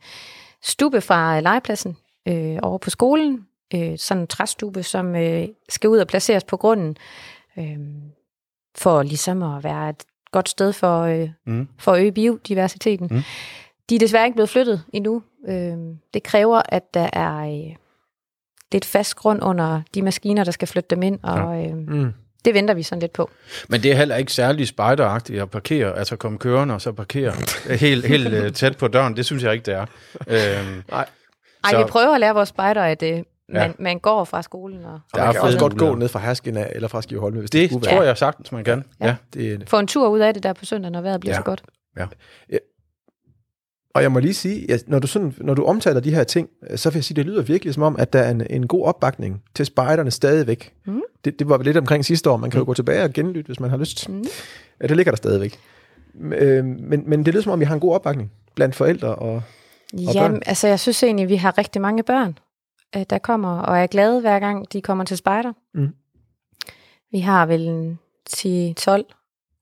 stube 0.63 1.01
fra 1.01 1.39
legepladsen 1.39 1.97
øh, 2.27 2.57
over 2.61 2.77
på 2.77 2.89
skolen. 2.89 3.39
Øh, 3.75 3.97
sådan 3.97 4.21
en 4.21 4.27
træstube, 4.27 4.83
som 4.83 5.15
øh, 5.15 5.47
skal 5.69 5.89
ud 5.89 5.97
og 5.97 6.07
placeres 6.07 6.43
på 6.43 6.57
grunden, 6.57 6.97
øh, 7.57 7.63
for 8.77 9.03
ligesom 9.03 9.43
at 9.43 9.63
være 9.63 9.89
et 9.89 10.03
godt 10.31 10.49
sted 10.49 10.73
for, 10.73 11.01
øh, 11.01 11.29
Mm. 11.45 11.67
for 11.79 11.91
at 11.91 12.01
øge 12.01 12.11
biodiversiteten. 12.11 13.07
Mm. 13.11 13.21
De 13.89 13.95
er 13.95 13.99
desværre 13.99 14.25
ikke 14.25 14.35
blevet 14.35 14.49
flyttet 14.49 14.83
endnu. 14.93 15.23
Øh, 15.47 15.73
det 16.13 16.23
kræver, 16.23 16.61
at 16.69 16.93
der 16.93 17.09
er 17.13 17.37
øh, 17.37 17.75
lidt 18.71 18.85
fast 18.85 19.15
grund 19.15 19.43
under 19.43 19.81
de 19.93 20.01
maskiner, 20.01 20.43
der 20.43 20.51
skal 20.51 20.67
flytte 20.67 20.87
dem 20.95 21.01
ind, 21.03 21.19
og 21.23 21.65
øh, 21.65 21.77
Mm. 21.77 22.13
det 22.45 22.53
venter 22.53 22.73
vi 22.73 22.83
sådan 22.83 22.99
lidt 23.01 23.13
på. 23.13 23.29
Men 23.69 23.83
det 23.83 23.91
er 23.91 23.95
heller 23.95 24.15
ikke 24.15 24.31
særlig 24.33 24.67
spejderagtigt 24.67 25.41
at 25.41 25.49
parkere, 25.49 25.97
altså 25.97 26.15
komme 26.15 26.37
kørende 26.37 26.73
og 26.73 26.81
så 26.81 26.91
parkere 26.91 27.33
helt, 27.79 28.05
helt 28.05 28.33
øh, 28.33 28.53
tæt 28.53 28.77
på 28.77 28.87
døren. 28.87 29.15
Det 29.15 29.25
synes 29.25 29.43
jeg 29.43 29.53
ikke, 29.53 29.65
det 29.65 29.73
er. 29.73 29.85
Øhm, 30.27 30.83
Nej. 30.91 31.05
Ej, 31.63 31.71
Så- 31.71 31.77
vi 31.77 31.83
prøver 31.89 32.13
at 32.13 32.19
lære 32.19 32.33
vores 32.33 32.49
spejder, 32.49 32.81
at 32.83 33.03
øh, 33.03 33.23
man, 33.49 33.61
Ja. 33.61 33.63
ja. 33.67 33.71
man 33.79 33.99
går 33.99 34.23
fra 34.23 34.41
skolen 34.41 34.85
og 34.85 34.93
Og 34.93 34.99
Der 35.13 35.21
er 35.21 35.25
man 35.25 35.33
kan 35.33 35.41
også 35.41 35.59
godt 35.59 35.77
gå 35.77 35.95
ned 35.95 36.07
fra 36.07 36.19
Hersken 36.19 36.57
af, 36.57 36.71
eller 36.75 36.87
fra 36.87 37.01
Skiveholme, 37.01 37.39
hvis 37.39 37.49
det, 37.49 37.61
det 37.61 37.69
skulle 37.69 37.85
tror 37.85 37.95
være. 37.97 38.07
jeg 38.07 38.17
sagtens, 38.17 38.51
man 38.51 38.63
kan. 38.63 38.83
Ja. 39.01 39.05
Ja. 39.07 39.15
Det, 39.33 39.69
få 39.69 39.79
en 39.79 39.87
tur 39.87 40.07
ud 40.09 40.19
af 40.19 40.33
det 40.33 40.43
der 40.43 40.53
på 40.53 40.65
søndag, 40.65 40.91
når 40.91 41.01
vejret 41.01 41.19
bliver 41.19 41.33
Ja. 41.33 41.39
så 41.39 41.43
godt. 41.43 41.63
og 43.95 44.01
jeg 44.01 44.11
må 44.11 44.19
lige 44.19 44.33
sige, 44.33 44.71
at 44.73 44.83
når 44.87 44.99
du, 44.99 45.07
sådan, 45.07 45.33
når 45.37 45.53
du 45.53 45.63
omtaler 45.65 45.99
de 45.99 46.15
her 46.15 46.23
ting, 46.23 46.49
øh, 46.69 46.77
så 46.77 46.89
vil 46.89 46.97
jeg 46.97 47.03
sige, 47.03 47.15
det 47.15 47.25
lyder 47.25 47.41
virkelig 47.41 47.73
som 47.73 47.83
om, 47.83 47.95
at 47.99 48.13
der 48.13 48.19
er 48.19 48.31
en, 48.31 48.43
en 48.49 48.67
god 48.67 48.85
opbakning 48.85 49.43
til 49.55 49.65
spejderne 49.65 50.11
stadigvæk. 50.11 50.73
Mm. 50.85 51.01
Det, 51.25 51.39
det 51.39 51.49
var 51.49 51.57
lidt 51.57 51.77
omkring 51.77 52.05
sidste 52.05 52.29
år. 52.29 52.37
Man 52.37 52.49
kan 52.51 52.59
jo 52.59 52.65
gå 52.65 52.73
tilbage 52.73 53.03
og 53.03 53.13
genlytte, 53.13 53.47
hvis 53.47 53.59
man 53.59 53.69
har 53.69 53.77
lyst. 53.77 54.09
Mm. 54.09 54.23
Ja, 54.81 54.87
det 54.87 54.95
ligger 54.97 55.11
der 55.11 55.17
stadigvæk. 55.17 55.59
Øh, 56.21 56.65
Men, 56.65 57.03
men 57.09 57.25
det 57.25 57.33
lyder 57.33 57.43
som 57.43 57.51
om, 57.51 57.59
vi 57.59 57.65
har 57.65 57.73
en 57.73 57.79
god 57.79 57.93
opbakning 57.93 58.31
blandt 58.55 58.75
forældre. 58.75 59.15
Og, 59.15 59.33
Og 59.35 59.43
Jamen, 59.93 60.13
børn? 60.31 60.41
altså 60.45 60.67
jeg 60.67 60.79
synes 60.79 61.03
egentlig, 61.03 61.29
vi 61.29 61.35
har 61.35 61.57
rigtig 61.57 61.81
mange 61.81 62.03
børn, 62.03 62.37
øh, 62.95 63.03
der 63.09 63.17
kommer 63.17 63.59
og 63.59 63.79
er 63.79 63.87
glade 63.87 64.21
hver 64.21 64.39
gang, 64.39 64.73
de 64.73 64.81
kommer 64.81 65.03
til 65.03 65.17
spejder. 65.17 65.53
Mm. 65.73 65.89
Vi 67.11 67.19
har 67.19 67.45
vel 67.45 67.67
en 67.67 67.99
10-12 68.29 69.03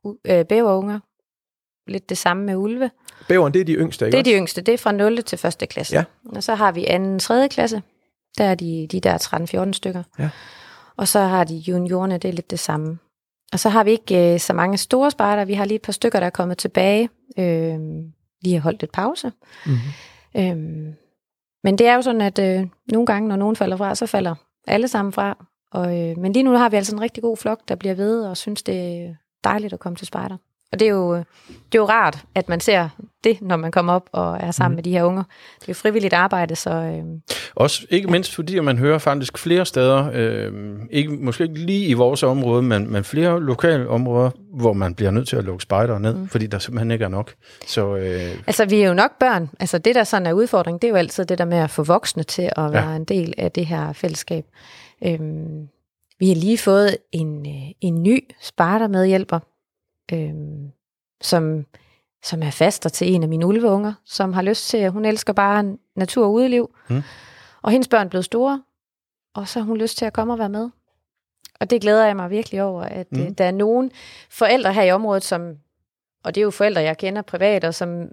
u- 0.07 0.21
øh, 0.25 0.45
bæverunger. 0.45 1.00
Lidt 1.88 2.09
det 2.09 2.17
samme 2.17 2.43
med 2.45 2.55
ulve. 2.55 2.91
bæveren, 3.27 3.53
det 3.53 3.61
er 3.61 3.65
de 3.65 3.73
yngste, 3.73 4.05
ikke 4.05 4.11
Det 4.17 4.19
er 4.19 4.23
de 4.33 4.38
yngste, 4.39 4.61
det 4.61 4.73
er 4.73 4.77
fra 4.77 4.91
0. 4.91 5.23
til 5.23 5.47
1. 5.61 5.69
klasse. 5.69 5.95
Ja. 5.95 6.03
Og 6.35 6.43
så 6.43 6.55
har 6.55 6.71
vi 6.71 6.85
anden 6.85 7.19
3. 7.19 7.47
klasse, 7.50 7.81
der 8.38 8.43
er 8.43 8.55
de, 8.55 8.88
de 8.91 9.00
der 9.00 9.17
13-14 9.67 9.73
stykker. 9.73 10.03
Ja. 10.19 10.29
Og 10.97 11.07
så 11.07 11.19
har 11.19 11.43
de 11.43 11.55
juniorerne, 11.55 12.17
det 12.17 12.29
er 12.29 12.33
lidt 12.33 12.51
det 12.51 12.59
samme. 12.59 12.97
Og 13.53 13.59
så 13.59 13.69
har 13.69 13.83
vi 13.83 13.91
ikke 13.91 14.33
øh, 14.33 14.39
så 14.39 14.53
mange 14.53 14.77
store 14.77 15.11
spejder, 15.11 15.45
vi 15.45 15.53
har 15.53 15.65
lige 15.65 15.75
et 15.75 15.81
par 15.81 15.91
stykker, 15.93 16.19
der 16.19 16.25
er 16.27 16.29
kommet 16.31 16.57
tilbage. 16.57 17.09
Øh, 17.39 17.79
lige 18.41 18.53
har 18.55 18.59
holdt 18.59 18.81
lidt 18.81 18.91
pause. 18.91 19.31
Mm-hmm. 19.65 19.81
Øhm, 20.41 20.93
men 21.63 21.77
det 21.77 21.88
er 21.88 21.96
jo 21.96 22.01
sådan, 22.01 22.22
at 22.22 22.39
øh, 22.39 22.68
nogle 22.91 23.06
gange, 23.06 23.30
når 23.30 23.36
nogen 23.36 23.56
falder 23.56 23.77
fra, 23.77 23.96
så 23.96 24.06
falder 24.06 24.36
alle 24.68 24.88
sammen 24.88 25.12
fra. 25.12 25.46
Og, 25.72 26.00
øh, 26.00 26.18
men 26.18 26.34
lige 26.34 26.44
nu 26.44 26.51
har 26.51 26.70
vi 26.70 26.75
altså 26.75 26.96
en 26.96 27.01
rigtig 27.01 27.24
god 27.24 27.38
flok, 27.38 27.60
der 27.68 27.75
bliver 27.75 27.96
ved 27.96 28.25
og 28.25 28.38
synes, 28.38 28.63
det 28.63 28.75
er 28.75 29.15
dejligt 29.44 29.74
at 29.74 29.80
komme 29.80 29.96
til 29.96 30.08
spejder. 30.08 30.38
Og 30.71 30.79
det 30.79 30.85
er, 30.85 30.91
jo, 30.91 31.15
det 31.47 31.75
er 31.75 31.79
jo 31.79 31.85
rart, 31.85 32.17
at 32.35 32.49
man 32.49 32.59
ser 32.59 32.89
det, 33.23 33.41
når 33.41 33.55
man 33.55 33.71
kommer 33.71 33.93
op 33.93 34.09
og 34.11 34.37
er 34.39 34.51
sammen 34.51 34.73
mm. 34.73 34.75
med 34.75 34.83
de 34.83 34.91
her 34.91 35.03
unger. 35.03 35.23
Det 35.55 35.61
er 35.61 35.65
jo 35.67 35.73
frivilligt 35.73 36.13
arbejde, 36.13 36.55
så 36.55 36.69
øh, 36.69 37.03
Også 37.55 37.85
ikke 37.89 38.07
mindst 38.07 38.35
fordi, 38.35 38.59
man 38.59 38.77
hører 38.77 38.97
faktisk 38.97 39.37
flere 39.37 39.65
steder, 39.65 40.11
øh, 40.13 40.53
ikke, 40.91 41.11
måske 41.11 41.43
ikke 41.43 41.59
lige 41.59 41.87
i 41.87 41.93
vores 41.93 42.23
område, 42.23 42.61
men, 42.61 42.91
men 42.91 43.03
flere 43.03 43.41
lokale 43.41 43.89
områder, 43.89 44.29
hvor 44.53 44.73
man 44.73 44.95
bliver 44.95 45.11
nødt 45.11 45.27
til 45.27 45.35
at 45.35 45.43
lukke 45.43 45.63
spejdere 45.63 45.99
ned, 45.99 46.13
mm. 46.13 46.27
fordi 46.27 46.47
der 46.47 46.59
simpelthen 46.59 46.91
ikke 46.91 47.05
er 47.05 47.09
nok. 47.09 47.33
Så 47.67 47.95
øh, 47.95 48.37
altså 48.47 48.65
vi 48.65 48.81
er 48.81 48.87
jo 48.87 48.93
nok 48.93 49.11
børn. 49.19 49.49
Altså 49.59 49.77
det, 49.77 49.95
der 49.95 50.03
sådan 50.03 50.27
er 50.27 50.33
udfordring, 50.33 50.81
det 50.81 50.87
er 50.87 50.91
jo 50.91 50.97
altid 50.97 51.25
det 51.25 51.37
der 51.37 51.45
med 51.45 51.57
at 51.57 51.69
få 51.69 51.83
voksne 51.83 52.23
til 52.23 52.49
at 52.57 52.73
være 52.73 52.95
en 52.95 53.05
del 53.05 53.33
af 53.37 53.51
det 53.51 53.65
her 53.65 53.93
fællesskab. 53.93 54.45
Øhm, 55.05 55.67
vi 56.19 56.27
har 56.27 56.35
lige 56.35 56.57
fået 56.57 56.97
en, 57.11 57.47
øh, 57.47 57.71
en 57.81 58.03
ny 58.03 58.23
spartermedhjælper, 58.41 59.39
øhm, 60.13 60.72
som, 61.22 61.65
som 62.24 62.44
er 62.44 62.51
faster 62.51 62.89
til 62.89 63.13
en 63.13 63.24
af 63.24 63.30
mine 63.30 63.46
ulveunger, 63.46 63.94
som 64.06 64.34
har 64.34 64.41
lyst 64.41 64.70
til, 64.70 64.77
at 64.77 64.91
hun 64.91 65.06
elsker 65.06 65.34
bare 65.34 65.77
natur 65.96 66.25
og 66.25 66.34
udeliv. 66.34 66.75
Mm. 66.89 67.01
Og 67.62 67.72
hendes 67.72 67.88
børn 67.88 68.06
er 68.06 68.10
blevet 68.10 68.25
store, 68.25 68.63
og 69.36 69.48
så 69.48 69.60
har 69.60 69.65
hun 69.65 69.77
lyst 69.77 69.98
til 69.98 70.06
at 70.06 70.13
komme 70.13 70.34
og 70.34 70.39
være 70.39 70.50
med. 70.50 70.70
Og 71.60 71.70
det 71.70 71.82
glæder 71.82 72.06
jeg 72.06 72.15
mig 72.15 72.30
virkelig 72.30 72.63
over, 72.63 72.84
at 72.84 73.12
Mm. 73.12 73.20
mm. 73.20 73.36
der 73.36 73.46
er 73.46 73.51
nogen 73.51 73.91
forældre 74.30 74.74
her 74.74 74.84
i 74.84 74.91
området, 74.91 75.24
som, 75.24 75.58
og 76.24 76.36
det 76.36 76.41
er 76.41 76.44
jo 76.44 76.51
forældre, 76.51 76.82
jeg 76.82 76.98
kender 76.98 77.22
privat, 77.22 77.63
og 77.63 77.74
som 77.75 78.08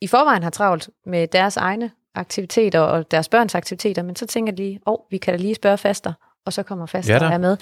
i 0.00 0.06
forvejen 0.06 0.42
har 0.42 0.50
travlt 0.50 0.90
med 1.06 1.26
deres 1.28 1.56
egne 1.56 1.90
aktiviteter 2.14 2.80
og 2.80 3.10
deres 3.10 3.28
børns 3.28 3.54
aktiviteter, 3.54 4.02
men 4.02 4.16
så 4.16 4.26
tænker 4.26 4.52
de 4.52 4.56
lige, 4.56 4.80
åh, 4.86 4.92
oh, 4.92 4.98
vi 5.10 5.18
kan 5.18 5.34
da 5.34 5.38
lige 5.40 5.54
spørge 5.54 5.78
faster, 5.78 6.12
og 6.46 6.52
så 6.52 6.62
kommer 6.62 6.86
faster 6.86 7.14
Ja 7.14 7.32
er 7.32 7.38
med. 7.38 7.56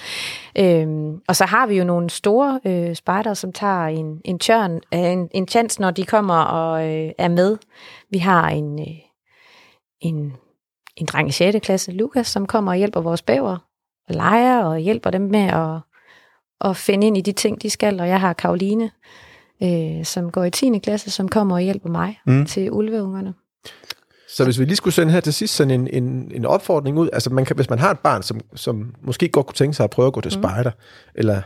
Øhm, 0.59 1.21
og 1.29 1.37
så 1.37 1.45
har 1.45 1.67
vi 1.67 1.79
jo 1.79 1.85
nogle 1.85 2.11
store 2.11 2.61
øh, 2.65 2.95
spejder, 2.95 3.35
som 3.35 3.53
tager 3.53 3.87
en, 3.87 4.21
en 4.25 4.39
tørn, 4.39 4.75
øh, 4.75 5.01
en, 5.01 5.29
en 5.35 5.49
chance, 5.49 5.81
når 5.81 5.91
de 5.91 6.05
kommer 6.05 6.35
og 6.35 6.89
øh, 6.89 7.11
er 7.19 7.29
med. 7.29 7.57
Vi 8.11 8.19
har 8.19 8.49
en, 8.49 8.81
øh, 8.81 8.97
en, 10.01 10.33
en 10.97 11.07
dreng 11.07 11.29
i 11.29 11.33
6. 11.33 11.59
klasse, 11.63 11.93
Lukas, 11.93 12.27
som 12.27 12.47
kommer 12.47 12.73
og 12.73 12.79
hjælper 12.79 13.01
vores 13.01 13.23
bæver, 13.23 13.57
og 14.09 14.15
leger 14.15 14.63
og 14.63 14.79
hjælper 14.79 15.11
dem 15.11 15.23
med 15.23 15.41
at, 15.41 15.81
at 16.71 16.77
finde 16.77 17.07
ind 17.07 17.17
i 17.17 17.21
de 17.21 17.33
ting, 17.33 17.63
de 17.63 17.71
skal. 17.71 18.01
Og 18.01 18.09
jeg 18.09 18.21
har 18.21 18.33
Karoline, 18.33 18.91
øh, 19.63 20.05
som 20.05 20.31
går 20.31 20.45
i 20.45 20.51
10. 20.51 20.79
klasse, 20.79 21.11
som 21.11 21.29
kommer 21.29 21.55
og 21.55 21.63
hjælper 21.63 21.89
mig 21.89 22.21
mm. 22.27 22.47
til 22.47 22.73
ulveungerne. 22.73 23.35
Så 24.35 24.45
hvis 24.45 24.59
vi 24.59 24.65
lige 24.65 24.77
skulle 24.77 24.95
sende 24.95 25.13
her 25.13 25.21
til 25.21 25.33
sidst 25.35 25.55
sådan 25.55 25.71
en, 25.71 25.89
en, 26.05 26.31
en 26.35 26.45
opfordring 26.47 26.99
ud, 26.99 27.09
altså 27.13 27.31
man 27.31 27.45
kan, 27.45 27.57
hvis 27.57 27.71
man 27.71 27.79
har 27.79 27.91
et 27.91 27.99
barn, 27.99 28.23
som, 28.23 28.41
som 28.55 28.95
måske 29.03 29.29
godt 29.29 29.47
kunne 29.47 29.55
tænke 29.55 29.75
sig 29.77 29.85
at 29.85 29.91
prøve 29.91 30.07
at 30.07 30.13
gå 30.13 30.21
til 30.21 30.33
Mm. 30.37 30.43
spejder, 30.43 30.71
eller 31.15 31.43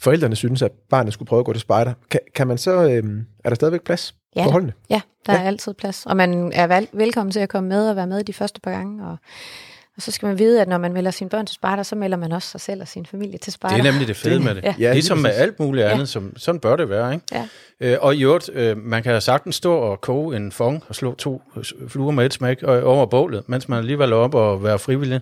forældrene 0.00 0.36
synes, 0.36 0.62
at 0.62 0.72
barnet 0.90 1.12
skulle 1.12 1.26
prøve 1.26 1.40
at 1.40 1.46
gå 1.46 1.52
til 1.52 1.60
spejder, 1.60 1.92
kan, 2.10 2.20
kan 2.34 2.46
man 2.46 2.58
så, 2.58 2.90
øhm, 2.90 3.26
er 3.44 3.48
der 3.50 3.54
stadigvæk 3.54 3.82
plads? 3.82 4.14
Ja, 4.36 4.44
for 4.44 4.50
holdene? 4.50 4.72
Ja, 4.90 5.00
der 5.26 5.32
Ja. 5.32 5.38
er 5.38 5.42
altid 5.46 5.74
plads. 5.74 6.06
Og 6.06 6.16
man 6.16 6.52
er 6.54 6.66
vel, 6.66 6.88
velkommen 6.92 7.30
til 7.32 7.40
at 7.40 7.48
komme 7.48 7.68
med 7.68 7.90
og 7.90 7.96
være 7.96 8.06
med 8.06 8.24
de 8.24 8.32
første 8.32 8.60
par 8.60 8.70
gange. 8.70 9.06
Og, 9.06 9.16
og 9.96 10.02
så 10.02 10.10
skal 10.10 10.26
man 10.26 10.38
vide, 10.38 10.60
at 10.60 10.68
når 10.68 10.78
man 10.78 10.92
melder 10.92 11.10
sine 11.10 11.30
børn 11.30 11.46
til 11.46 11.54
spejder, 11.54 11.82
så 11.82 11.96
melder 11.96 12.16
man 12.16 12.32
også 12.32 12.48
sig 12.48 12.60
selv 12.60 12.80
og 12.82 12.88
sin 12.88 13.06
familie 13.06 13.38
til 13.38 13.52
spejder. 13.52 13.76
Det 13.76 13.86
er 13.86 13.92
nemlig 13.92 14.08
det 14.08 14.16
fede 14.16 14.34
Det- 14.34 14.42
med 14.44 14.54
det. 14.54 14.64
ja. 14.64 14.74
Ja, 14.78 14.92
ligesom 14.92 15.16
lige 15.18 15.22
med 15.22 15.30
alt 15.34 15.60
muligt 15.60 15.86
andet, 15.86 16.00
Ja. 16.00 16.04
som, 16.06 16.32
sådan 16.36 16.60
bør 16.60 16.76
det 16.76 16.88
være. 16.90 17.14
Ikke? 17.14 17.24
Ja. 17.32 17.46
Øh, 17.80 17.98
og 18.00 18.14
i 18.16 18.22
øvrigt, 18.24 18.50
øh, 18.52 18.76
man 18.78 19.02
kan 19.02 19.20
sagtens 19.20 19.56
stå 19.56 19.74
og 19.76 20.00
koge 20.00 20.36
en 20.36 20.52
fong 20.52 20.82
og 20.88 20.94
slå 20.94 21.14
to 21.14 21.42
fluer 21.88 22.10
med 22.12 22.26
et 22.26 22.34
smæk 22.34 22.58
øh, 22.62 22.80
over 22.84 23.06
bålet, 23.06 23.42
mens 23.48 23.68
man 23.68 23.78
alligevel 23.78 24.12
er 24.12 24.16
op 24.16 24.34
og 24.34 24.64
være 24.64 24.78
frivillig. 24.78 25.20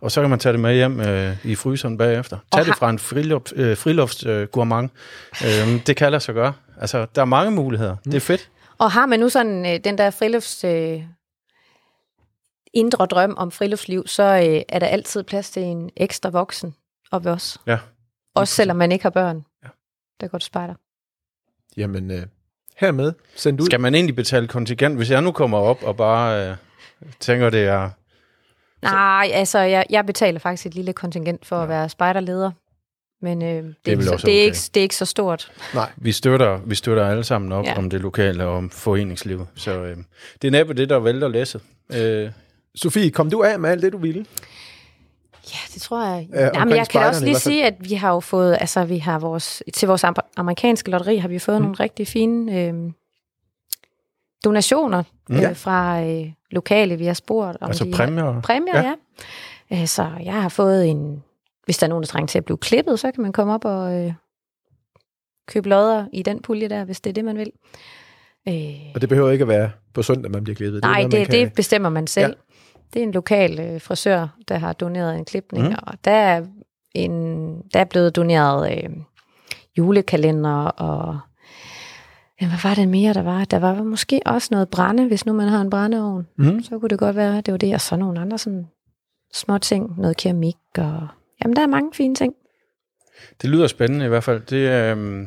Og 0.00 0.10
så 0.12 0.20
kan 0.20 0.30
man 0.30 0.38
tage 0.38 0.52
det 0.52 0.60
med 0.60 0.74
hjem 0.74 1.00
øh, 1.00 1.36
i 1.44 1.54
fryseren 1.54 1.98
bagefter. 1.98 2.36
Tag 2.52 2.64
det 2.64 2.76
fra 2.76 2.90
en 2.90 2.98
friluft, 2.98 3.52
øh, 3.56 3.76
friluftsgourmand. 3.76 4.90
Øh, 5.44 5.74
øh, 5.74 5.86
det 5.86 5.96
kan 5.96 6.10
lade 6.10 6.20
sig 6.22 6.34
gøre. 6.34 6.52
Altså, 6.80 7.06
der 7.14 7.20
er 7.20 7.24
mange 7.26 7.50
muligheder. 7.50 7.96
Det 8.04 8.14
er 8.14 8.20
fedt. 8.20 8.48
Og 8.78 8.90
har 8.92 9.06
man 9.06 9.20
nu 9.20 9.28
sådan 9.28 9.66
øh, 9.74 9.80
den 9.84 9.98
der 9.98 10.10
frilufts... 10.10 10.64
Øh, 10.64 11.00
indre 12.76 13.06
drøm 13.06 13.34
om 13.36 13.50
friluftsliv, 13.50 14.06
så 14.06 14.22
øh, 14.22 14.62
er 14.68 14.78
der 14.78 14.86
altid 14.86 15.22
plads 15.22 15.50
til 15.50 15.62
en 15.62 15.90
ekstra 15.96 16.30
voksen 16.30 16.74
op 17.10 17.24
ved 17.24 17.32
os. 17.32 17.58
Ja. 17.66 17.78
Også 18.34 18.54
selvom 18.54 18.76
man 18.76 18.92
ikke 18.92 19.02
har 19.02 19.10
børn. 19.10 19.44
Ja. 19.64 19.68
Der 20.20 20.28
går 20.28 20.38
til 20.38 20.46
spejder. 20.46 20.74
Jamen, 21.76 22.10
øh, 22.10 22.22
hermed, 22.76 23.12
send 23.34 23.60
ud. 23.60 23.66
Skal 23.66 23.80
man 23.80 23.94
egentlig 23.94 24.16
betale 24.16 24.48
kontingent, 24.48 24.96
hvis 24.96 25.10
jeg 25.10 25.22
nu 25.22 25.32
kommer 25.32 25.58
op 25.58 25.82
og 25.82 25.96
bare 25.96 26.50
øh, 26.50 26.56
tænker, 27.20 27.50
det 27.50 27.64
er... 27.64 27.90
Nej, 28.82 29.30
altså, 29.32 29.58
jeg, 29.58 29.86
jeg 29.90 30.06
betaler 30.06 30.38
faktisk 30.38 30.66
et 30.66 30.74
lille 30.74 30.92
kontingent 30.92 31.46
for 31.46 31.56
at 31.56 31.68
være 31.68 31.88
spejderleder. 31.88 32.50
Men 33.22 33.42
øh, 33.42 33.74
det, 33.84 33.92
er 33.92 34.02
så, 34.02 34.12
også 34.12 34.26
det, 34.26 34.34
er 34.34 34.38
okay. 34.38 34.44
ikke, 34.44 34.58
det 34.74 34.76
er 34.76 34.82
ikke 34.82 34.96
så 34.96 35.04
stort. 35.04 35.52
Nej, 35.74 35.90
Vi 35.96 36.12
støtter, 36.12 36.60
vi 36.66 36.74
støtter 36.74 37.06
alle 37.06 37.24
sammen 37.24 37.52
op 37.52 37.64
ja. 37.64 37.70
Ja. 37.70 37.78
om 37.78 37.90
det 37.90 38.00
lokale 38.00 38.44
og 38.44 38.56
om 38.56 38.70
foreningslivet. 38.70 39.46
Så 39.54 39.82
øh, 39.82 39.96
det 40.42 40.48
er 40.48 40.52
næppe 40.52 40.74
det, 40.74 40.88
der 40.88 40.98
vælter 40.98 41.28
læsset. 41.28 41.60
Øh, 41.92 42.30
Sofie, 42.76 43.10
kom 43.10 43.30
du 43.30 43.42
af 43.42 43.58
med 43.60 43.70
alt 43.70 43.82
det, 43.82 43.92
du 43.92 43.98
ville? 43.98 44.26
Ja, 45.52 45.58
det 45.74 45.82
tror 45.82 46.04
jeg. 46.06 46.28
Ja, 46.32 46.50
Ja, 46.54 46.64
men 46.64 46.76
jeg 46.76 46.88
kan 46.88 47.00
også 47.06 47.24
lige 47.24 47.38
sige, 47.38 47.66
at 47.66 47.74
vi 47.78 47.94
har 47.94 48.12
jo 48.12 48.20
fået, 48.20 48.56
altså 48.60 48.84
vi 48.84 48.98
har 48.98 49.18
vores, 49.18 49.62
til 49.74 49.88
vores 49.88 50.04
am- 50.04 50.32
amerikanske 50.36 50.90
lotteri 50.90 51.16
har 51.16 51.28
vi 51.28 51.38
fået 51.38 51.58
mm. 51.58 51.62
nogle 51.62 51.76
rigtig 51.80 52.06
fine 52.08 52.60
øh, 52.60 52.74
donationer 54.44 55.02
Ja. 55.30 55.50
øh, 55.50 55.56
fra 55.56 56.02
øh, 56.04 56.32
lokale, 56.50 56.96
vi 56.96 57.06
har 57.06 57.14
spurgt. 57.14 57.56
Om 57.60 57.68
altså 57.68 57.84
de 57.84 57.92
præmier. 57.92 58.40
Præmier, 58.40 58.76
ja. 58.82 58.94
ja. 59.70 59.80
Øh, 59.82 59.86
så 59.86 60.10
jeg 60.24 60.42
har 60.42 60.48
fået 60.48 60.86
en, 60.90 61.22
hvis 61.64 61.78
der 61.78 61.86
er 61.86 61.88
nogen, 61.88 62.02
der 62.02 62.06
trænger 62.08 62.26
til 62.26 62.38
at 62.38 62.44
blive 62.44 62.58
klippet, 62.58 63.00
så 63.00 63.12
kan 63.12 63.22
man 63.22 63.32
komme 63.32 63.54
op 63.54 63.64
og 63.64 63.94
øh, 64.04 64.12
købe 65.48 65.68
lodder 65.68 66.06
i 66.12 66.22
den 66.22 66.42
pulje 66.42 66.68
der, 66.68 66.84
hvis 66.84 67.00
det 67.00 67.10
er 67.10 67.14
det, 67.14 67.24
man 67.24 67.38
vil. 67.38 67.52
Øh, 68.48 68.92
Og 68.94 69.00
det 69.00 69.08
behøver 69.08 69.30
ikke 69.30 69.42
at 69.42 69.48
være 69.48 69.70
på 69.94 70.02
søndag, 70.02 70.30
man 70.30 70.44
bliver 70.44 70.56
klippet. 70.56 70.82
Nej, 70.82 71.02
det, 71.02 71.12
det, 71.12 71.30
det 71.30 71.52
bestemmer 71.52 71.88
man 71.88 72.06
selv. 72.06 72.36
Det 72.94 73.00
er 73.00 73.06
en 73.06 73.12
lokal 73.12 73.60
øh, 73.60 73.80
frisør, 73.80 74.26
der 74.48 74.58
har 74.58 74.72
doneret 74.72 75.16
en 75.18 75.24
klipning, 75.24 75.64
Mm. 75.64 75.70
mm. 75.70 75.76
og 75.86 75.94
der 76.04 76.10
er, 76.10 76.44
en, 76.94 77.12
der 77.74 77.80
er 77.80 77.84
blevet 77.84 78.16
doneret 78.16 78.72
øh, 78.72 78.90
julekalender, 79.78 80.64
og 80.64 81.18
ja, 82.40 82.46
hvad 82.46 82.58
var 82.62 82.74
det 82.74 82.88
mere, 82.88 83.12
der 83.14 83.22
var? 83.22 83.44
Der 83.44 83.58
var 83.58 83.74
måske 83.82 84.20
også 84.26 84.48
noget 84.50 84.68
brænde, 84.68 85.06
hvis 85.06 85.26
nu 85.26 85.32
man 85.32 85.48
har 85.48 85.60
en 85.60 85.70
brændeovn. 85.70 86.26
Mm. 86.38 86.62
Så 86.62 86.78
kunne 86.78 86.88
det 86.88 86.98
godt 86.98 87.16
være, 87.16 87.40
det 87.40 87.52
var 87.52 87.58
det, 87.58 87.74
og 87.74 87.80
så 87.80 87.96
nogle 87.96 88.20
andre 88.20 88.38
sådan 88.38 88.66
små 89.34 89.58
ting, 89.58 90.00
noget 90.00 90.16
keramik, 90.16 90.56
og 90.78 91.08
jamen, 91.44 91.56
der 91.56 91.62
er 91.62 91.66
mange 91.66 91.90
fine 91.94 92.14
ting. 92.14 92.34
Det 93.42 93.50
lyder 93.50 93.66
spændende 93.66 94.04
i 94.04 94.08
hvert 94.08 94.24
fald. 94.24 94.40
Det, 94.40 94.56
øh, 94.56 95.26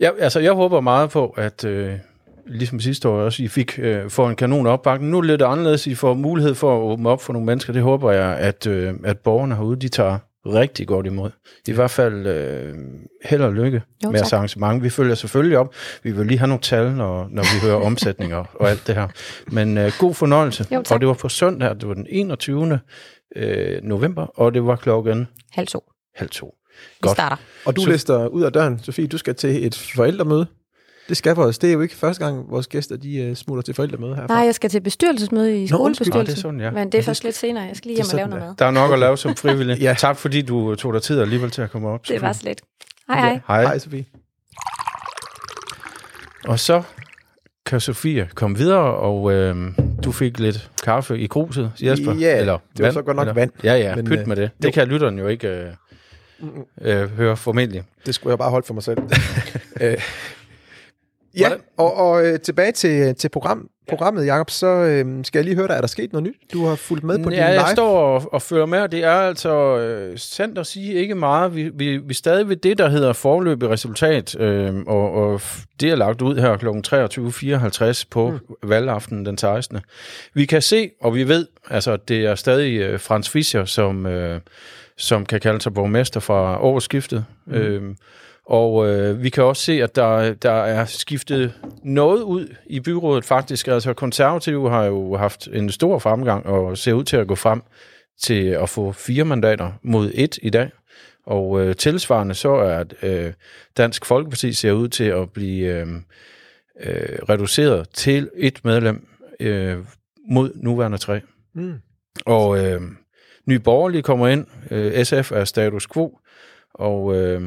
ja, 0.00 0.10
altså, 0.18 0.40
jeg 0.40 0.52
håber 0.52 0.80
meget 0.80 1.10
på, 1.10 1.26
at 1.28 1.64
øh, 1.64 1.98
ligesom 2.46 2.80
sidste 2.80 3.08
år 3.08 3.16
også, 3.20 3.42
I 3.42 3.48
fik 3.48 3.78
øh, 3.82 4.10
får 4.10 4.28
en 4.30 4.36
kanon 4.36 4.66
opbakning. 4.66 5.10
Nu 5.10 5.16
er 5.16 5.20
det 5.22 5.30
lidt 5.30 5.42
anderledes. 5.42 5.86
I 5.86 5.94
får 5.94 6.14
mulighed 6.14 6.54
for 6.54 6.76
at 6.76 6.80
åbne 6.82 7.08
op 7.08 7.22
for 7.22 7.32
nogle 7.32 7.46
mennesker. 7.46 7.72
Det 7.72 7.82
håber 7.82 8.12
jeg, 8.12 8.36
at, 8.38 8.66
øh, 8.66 8.94
at 9.04 9.18
borgerne 9.18 9.54
herude, 9.56 9.76
de 9.76 9.88
tager 9.88 10.18
rigtig 10.46 10.86
godt 10.86 11.06
imod. 11.06 11.30
I 11.68 11.72
hvert 11.72 11.90
fald 11.90 12.26
øh, 12.26 12.74
held 13.24 13.42
og 13.42 13.52
lykke 13.52 13.82
Jo, 14.04 14.10
med 14.10 14.18
jeres 14.18 14.32
arrangement. 14.32 14.82
Vi 14.82 14.90
følger 14.90 15.14
selvfølgelig 15.14 15.58
op. 15.58 15.74
Vi 16.02 16.10
vil 16.10 16.26
lige 16.26 16.38
have 16.38 16.48
nogle 16.48 16.60
tal, 16.62 16.92
når, 16.92 17.28
når 17.30 17.42
vi 17.42 17.66
hører 17.66 17.76
omsætninger 17.86 18.44
og 18.54 18.70
alt 18.70 18.86
det 18.86 18.94
her. 18.94 19.08
Men 19.46 19.78
øh, 19.78 19.92
god 19.98 20.14
fornøjelse. 20.14 20.66
Jo, 20.72 20.82
tak. 20.82 20.94
og 20.94 21.00
det 21.00 21.08
var 21.08 21.14
på 21.14 21.28
søndag, 21.28 21.70
det 21.80 21.88
var 21.88 21.94
den 21.94 22.06
21. 22.10 22.80
Øh, 23.36 23.82
november, 23.82 24.22
og 24.22 24.54
det 24.54 24.66
var 24.66 24.76
klokken 24.76 25.28
Halv 25.52 25.66
to. 25.66 25.80
halv 26.14 26.30
to. 26.30 26.46
Vi 26.46 26.96
Godt. 27.00 27.12
starter. 27.16 27.36
Og 27.64 27.76
du 27.76 27.80
Så- 27.80 27.90
lister 27.90 28.26
ud 28.26 28.42
af 28.42 28.52
døren, 28.52 28.78
Sofie, 28.82 29.06
du 29.06 29.18
skal 29.18 29.34
til 29.34 29.66
et 29.66 29.92
forældremøde. 29.96 30.46
Det 31.08 31.16
skal 31.16 31.34
for 31.34 31.44
os. 31.44 31.58
Det 31.58 31.68
er 31.68 31.72
jo 31.74 31.80
ikke 31.80 31.94
første 31.96 32.24
gang, 32.24 32.50
vores 32.50 32.66
gæster 32.66 32.96
de 32.96 33.28
uh, 33.30 33.36
smutter 33.36 33.62
til 33.62 33.74
forældremøde 33.74 34.14
herfra. 34.16 34.34
Nej, 34.34 34.44
jeg 34.44 34.54
skal 34.54 34.70
til 34.70 34.80
bestyrelsesmøde 34.80 35.62
i. 35.62 35.68
Nå, 35.70 35.88
det 35.88 36.00
er 36.00 36.04
skolebestyrelsen. 36.04 36.36
sådan, 36.36 36.60
ja. 36.60 36.70
Men 36.70 36.92
det 36.92 36.98
er 36.98 37.02
først 37.02 37.24
lidt 37.24 37.36
senere. 37.36 37.64
Jeg 37.64 37.76
skal 37.76 37.88
lige 37.88 37.96
hjem 37.96 38.06
og 38.12 38.16
lave 38.16 38.28
noget 38.28 38.44
mad. 38.44 38.54
Der 38.58 38.66
er 38.66 38.70
nok 38.70 38.92
at 38.92 38.98
lave 38.98 39.18
som 39.18 39.36
frivillig. 39.42 39.78
Ja. 39.80 39.94
Tak 39.98 40.16
fordi 40.16 40.42
du 40.42 40.74
tog 40.74 40.94
dig 40.94 41.02
tid 41.02 41.20
alligevel 41.20 41.50
til 41.50 41.62
at 41.62 41.70
komme 41.70 41.88
op. 41.88 42.08
Det 42.08 42.22
var 42.22 42.32
slet. 42.32 42.60
Hej 43.08 43.20
hej. 43.20 43.40
Hej. 43.48 43.62
Hej, 43.62 43.78
Sofie. 43.78 44.04
Og 46.44 46.58
så 46.60 46.82
kan 47.66 47.80
Sofie 47.80 48.28
komme 48.34 48.56
videre, 48.58 48.94
og 48.96 49.32
øh, 49.32 49.56
du 50.04 50.12
fik 50.12 50.38
lidt 50.38 50.70
kaffe 50.82 51.18
i 51.18 51.26
kruset, 51.26 51.72
Jesper. 51.82 52.14
Ja, 52.14 52.38
eller 52.40 52.58
det 52.76 52.84
var 52.84 52.90
så 52.92 53.02
godt 53.02 53.16
nok 53.16 53.22
eller, 53.24 53.34
vand. 53.34 53.50
Ja, 53.64 53.74
ja, 53.74 53.96
Men, 53.96 54.04
pyt 54.06 54.18
øh, 54.18 54.28
med 54.28 54.36
det. 54.36 54.42
jo. 54.42 54.48
Det 54.62 54.72
kan 54.74 54.88
lytteren 54.88 55.18
jo 55.18 55.26
ikke 55.28 55.48
øh, 55.48 55.66
øh, 56.80 57.10
høre 57.10 57.36
formentlig. 57.36 57.82
Det 58.06 58.14
skulle 58.14 58.30
jeg 58.30 58.38
bare 58.38 58.50
holde 58.50 58.66
for 58.66 58.74
mig 58.74 58.82
selv. 58.82 58.98
øh, 59.80 59.96
ja, 61.36 61.48
Hvordan- 61.48 61.64
og, 61.76 61.96
og 61.96 62.26
øh, 62.26 62.40
tilbage 62.40 62.72
til, 62.72 63.14
til 63.14 63.28
program, 63.28 63.68
programmet, 63.88 64.26
Jacob, 64.26 64.50
så 64.50 64.66
øh, 64.66 65.24
skal 65.24 65.38
jeg 65.38 65.44
lige 65.44 65.54
høre 65.54 65.68
dig, 65.68 65.74
er 65.74 65.80
der 65.80 65.86
sket 65.86 66.12
noget 66.12 66.24
nyt? 66.24 66.36
Du 66.52 66.64
har 66.64 66.74
fulgt 66.74 67.04
med 67.04 67.18
på 67.18 67.30
din 67.30 67.38
ja, 67.38 67.46
jeg 67.46 67.54
live. 67.54 67.68
står 67.74 67.98
og, 67.98 68.32
og 68.32 68.42
følger 68.42 68.66
med, 68.66 68.78
og 68.78 68.92
det 68.92 69.04
er 69.04 69.10
altså 69.12 69.78
øh, 69.78 70.18
sandt 70.18 70.58
at 70.58 70.66
sige 70.66 70.94
ikke 70.94 71.14
meget. 71.14 71.54
Vi, 71.56 71.70
vi, 71.74 71.96
vi 71.96 72.10
er 72.10 72.14
stadig 72.14 72.48
ved 72.48 72.56
det, 72.56 72.78
der 72.78 72.88
hedder 72.88 73.12
forløbig 73.12 73.70
resultat, 73.70 74.40
øh, 74.40 74.74
og, 74.86 75.12
og 75.12 75.40
det 75.80 75.90
er 75.90 75.96
lagt 75.96 76.22
ud 76.22 76.36
her 76.36 76.56
kl. 76.56 76.68
23.54 77.98 78.04
på 78.10 78.30
mm. 78.30 78.70
valgaften 78.70 79.26
den 79.26 79.38
16. 79.38 79.78
Vi 80.34 80.46
kan 80.46 80.62
se, 80.62 80.90
og 81.00 81.14
vi 81.14 81.28
ved, 81.28 81.46
altså 81.70 81.96
det 81.96 82.24
er 82.24 82.34
stadig 82.34 82.80
øh, 82.80 83.00
Frans 83.00 83.28
Fischer, 83.28 83.64
som, 83.64 84.06
øh, 84.06 84.40
som 84.96 85.26
kan 85.26 85.40
kalde 85.40 85.60
sig 85.60 85.74
borgmester 85.74 86.20
fra 86.20 86.62
årsskiftet. 86.62 87.24
Mm. 87.46 87.54
Øh, 87.54 87.94
og 88.46 88.88
øh, 88.88 89.22
vi 89.22 89.28
kan 89.28 89.44
også 89.44 89.62
se, 89.62 89.82
at 89.82 89.96
der, 89.96 90.34
der 90.34 90.52
er 90.52 90.84
skiftet 90.84 91.54
noget 91.84 92.22
ud 92.22 92.54
i 92.66 92.80
byrådet 92.80 93.24
faktisk. 93.24 93.68
Altså 93.68 93.94
konservative 93.94 94.70
har 94.70 94.84
jo 94.84 95.16
haft 95.16 95.48
en 95.52 95.70
stor 95.70 95.98
fremgang 95.98 96.46
og 96.46 96.78
ser 96.78 96.92
ud 96.92 97.04
til 97.04 97.16
at 97.16 97.28
gå 97.28 97.34
frem 97.34 97.62
til 98.22 98.46
at 98.46 98.68
få 98.68 98.92
fire 98.92 99.24
mandater 99.24 99.72
mod 99.82 100.10
et 100.14 100.38
i 100.42 100.50
dag. 100.50 100.70
Og 101.26 101.60
øh, 101.60 101.76
tilsvarende 101.76 102.34
så 102.34 102.54
er 102.54 102.78
at, 102.78 102.94
øh, 103.02 103.32
Dansk 103.76 104.04
Folkeparti 104.04 104.52
ser 104.52 104.72
ud 104.72 104.88
til 104.88 105.04
at 105.04 105.30
blive 105.30 105.66
øh, 105.66 105.86
øh, 106.80 107.18
reduceret 107.28 107.88
til 107.88 108.30
et 108.36 108.64
medlem 108.64 109.06
øh, 109.40 109.78
mod 110.28 110.52
nuværende 110.54 110.98
tre. 110.98 111.20
Mm. 111.54 111.74
Og 112.26 112.64
øh, 112.64 112.80
Nye 113.46 113.58
Borgerlige 113.58 114.02
kommer 114.02 114.28
ind. 114.28 114.46
Øh, 114.70 115.04
SF 115.04 115.32
er 115.32 115.44
status 115.44 115.86
quo. 115.86 116.18
Og 116.74 117.16
øh, 117.16 117.42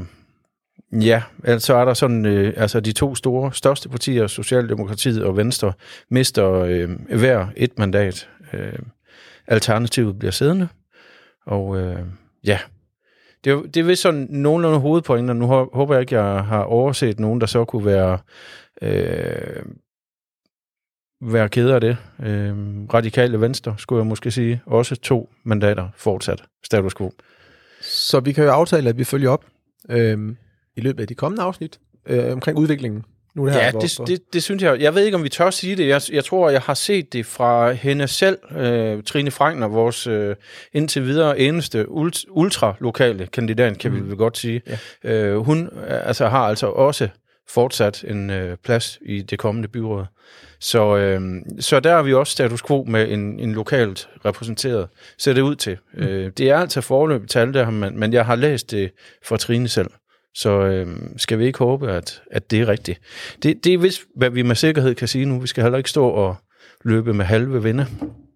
ja, 0.91 1.23
altså 1.43 1.75
er 1.75 1.85
der 1.85 1.93
sådan, 1.93 2.25
øh, 2.25 2.53
altså 2.57 2.79
de 2.79 2.91
to 2.91 3.15
store, 3.15 3.53
største 3.53 3.89
partier, 3.89 4.27
Socialdemokratiet 4.27 5.23
og 5.23 5.37
Venstre, 5.37 5.73
mister 6.09 6.51
øh, 6.51 6.89
hver 7.17 7.47
et 7.55 7.79
mandat. 7.79 8.29
Øh, 8.53 8.79
Alternativet 9.47 10.19
bliver 10.19 10.31
siddende. 10.31 10.67
Og 11.45 11.77
øh, 11.77 11.99
ja, 12.43 12.59
det 13.43 13.51
er, 13.51 13.61
det 13.61 13.77
er 13.77 13.83
vist 13.83 14.01
sådan 14.01 14.27
nogenlunde 14.29 14.79
hovedpointer. 14.79 15.33
Nu 15.33 15.45
håber 15.73 15.93
jeg 15.93 16.01
ikke, 16.01 16.21
jeg 16.21 16.43
har 16.43 16.63
overset 16.63 17.19
nogen, 17.19 17.41
der 17.41 17.47
så 17.47 17.65
kunne 17.65 17.85
være 17.85 18.19
øh, 18.81 19.63
være 21.21 21.49
ked 21.49 21.69
af 21.69 21.81
det. 21.81 21.97
Øh, 22.19 22.55
radikale 22.93 23.41
Venstre, 23.41 23.75
skulle 23.77 23.99
jeg 23.99 24.07
måske 24.07 24.31
sige. 24.31 24.61
Også 24.65 24.95
to 24.95 25.29
mandater 25.43 25.89
fortsat. 25.95 26.43
Status 26.63 26.95
quo. 26.95 27.11
Så 27.81 28.19
vi 28.19 28.31
kan 28.31 28.43
jo 28.43 28.51
aftale, 28.51 28.89
at 28.89 28.97
vi 28.97 29.03
følger 29.03 29.29
op 29.29 29.45
øh, 29.89 30.35
i 30.77 30.81
løbet 30.81 31.01
af 31.01 31.07
de 31.07 31.15
kommende 31.15 31.43
afsnit 31.43 31.79
øh, 32.07 32.33
omkring 32.33 32.57
udviklingen. 32.57 33.03
Nu 33.35 33.45
det 33.45 33.53
her, 33.53 33.63
Ja, 33.63 33.71
hvor- 33.71 33.79
det, 33.79 33.99
det, 34.07 34.33
det 34.33 34.43
synes 34.43 34.63
jeg. 34.63 34.81
Jeg 34.81 34.95
ved 34.95 35.03
ikke, 35.05 35.15
om 35.15 35.23
vi 35.23 35.29
tør 35.29 35.49
sige 35.49 35.75
det. 35.75 35.87
Jeg, 35.87 36.01
jeg 36.11 36.23
tror, 36.25 36.49
jeg 36.49 36.61
har 36.61 36.73
set 36.73 37.13
det 37.13 37.25
fra 37.25 37.71
hende 37.71 38.07
selv, 38.07 38.37
øh, 38.57 39.03
Trine 39.03 39.31
Frankner, 39.31 39.67
vores 39.67 40.07
øh, 40.07 40.35
indtil 40.73 41.03
videre 41.05 41.39
eneste 41.39 41.89
ult, 41.89 42.17
ultralokale 42.29 43.27
kandidat, 43.27 43.77
kan 43.79 43.91
mm. 43.91 43.97
vi 43.97 44.07
vel 44.09 44.15
godt 44.17 44.37
sige. 44.37 44.61
Ja. 45.03 45.11
Øh, 45.11 45.37
hun 45.37 45.63
øh, 45.87 46.07
altså, 46.07 46.27
har 46.27 46.39
altså 46.39 46.67
også 46.67 47.09
fortsat 47.49 48.03
en 48.07 48.29
øh, 48.29 48.57
plads 48.63 48.99
i 49.05 49.21
det 49.21 49.39
kommende 49.39 49.67
byråd. 49.67 50.05
Så, 50.59 50.97
øh, 50.97 51.21
så 51.59 51.79
der 51.79 51.93
er 51.93 52.01
vi 52.03 52.13
også 52.13 52.31
status 52.31 52.63
quo 52.63 52.83
med 52.87 53.11
en, 53.11 53.39
en 53.39 53.53
lokalt 53.53 54.09
repræsenteret, 54.25 54.87
ser 55.17 55.33
det 55.33 55.41
ud 55.41 55.55
til. 55.55 55.77
Mm. 55.93 56.03
Øh, 56.03 56.31
det 56.37 56.49
er 56.49 56.57
altså 56.57 56.81
forløbet 56.81 57.29
tal 57.29 57.53
der, 57.53 57.69
men, 57.69 57.99
men 57.99 58.13
jeg 58.13 58.25
har 58.25 58.35
læst 58.35 58.71
det 58.71 58.91
fra 59.25 59.37
Trine 59.37 59.67
selv. 59.67 59.87
Så 60.35 60.49
øh, 60.49 60.87
skal 61.17 61.39
vi 61.39 61.45
ikke 61.45 61.59
håbe, 61.59 61.91
at, 61.91 62.21
at 62.31 62.51
det 62.51 62.61
er 62.61 62.67
rigtigt. 62.67 62.99
Det, 63.43 63.63
det 63.63 63.73
er 63.73 63.77
vist, 63.77 64.01
hvad 64.15 64.29
vi 64.29 64.41
med 64.41 64.55
sikkerhed 64.55 64.95
kan 64.95 65.07
sige 65.07 65.25
nu. 65.25 65.39
Vi 65.39 65.47
skal 65.47 65.63
heller 65.63 65.77
ikke 65.77 65.89
stå 65.89 66.07
og 66.07 66.35
løbe 66.83 67.13
med 67.13 67.25
halve 67.25 67.63
vinde, 67.63 67.87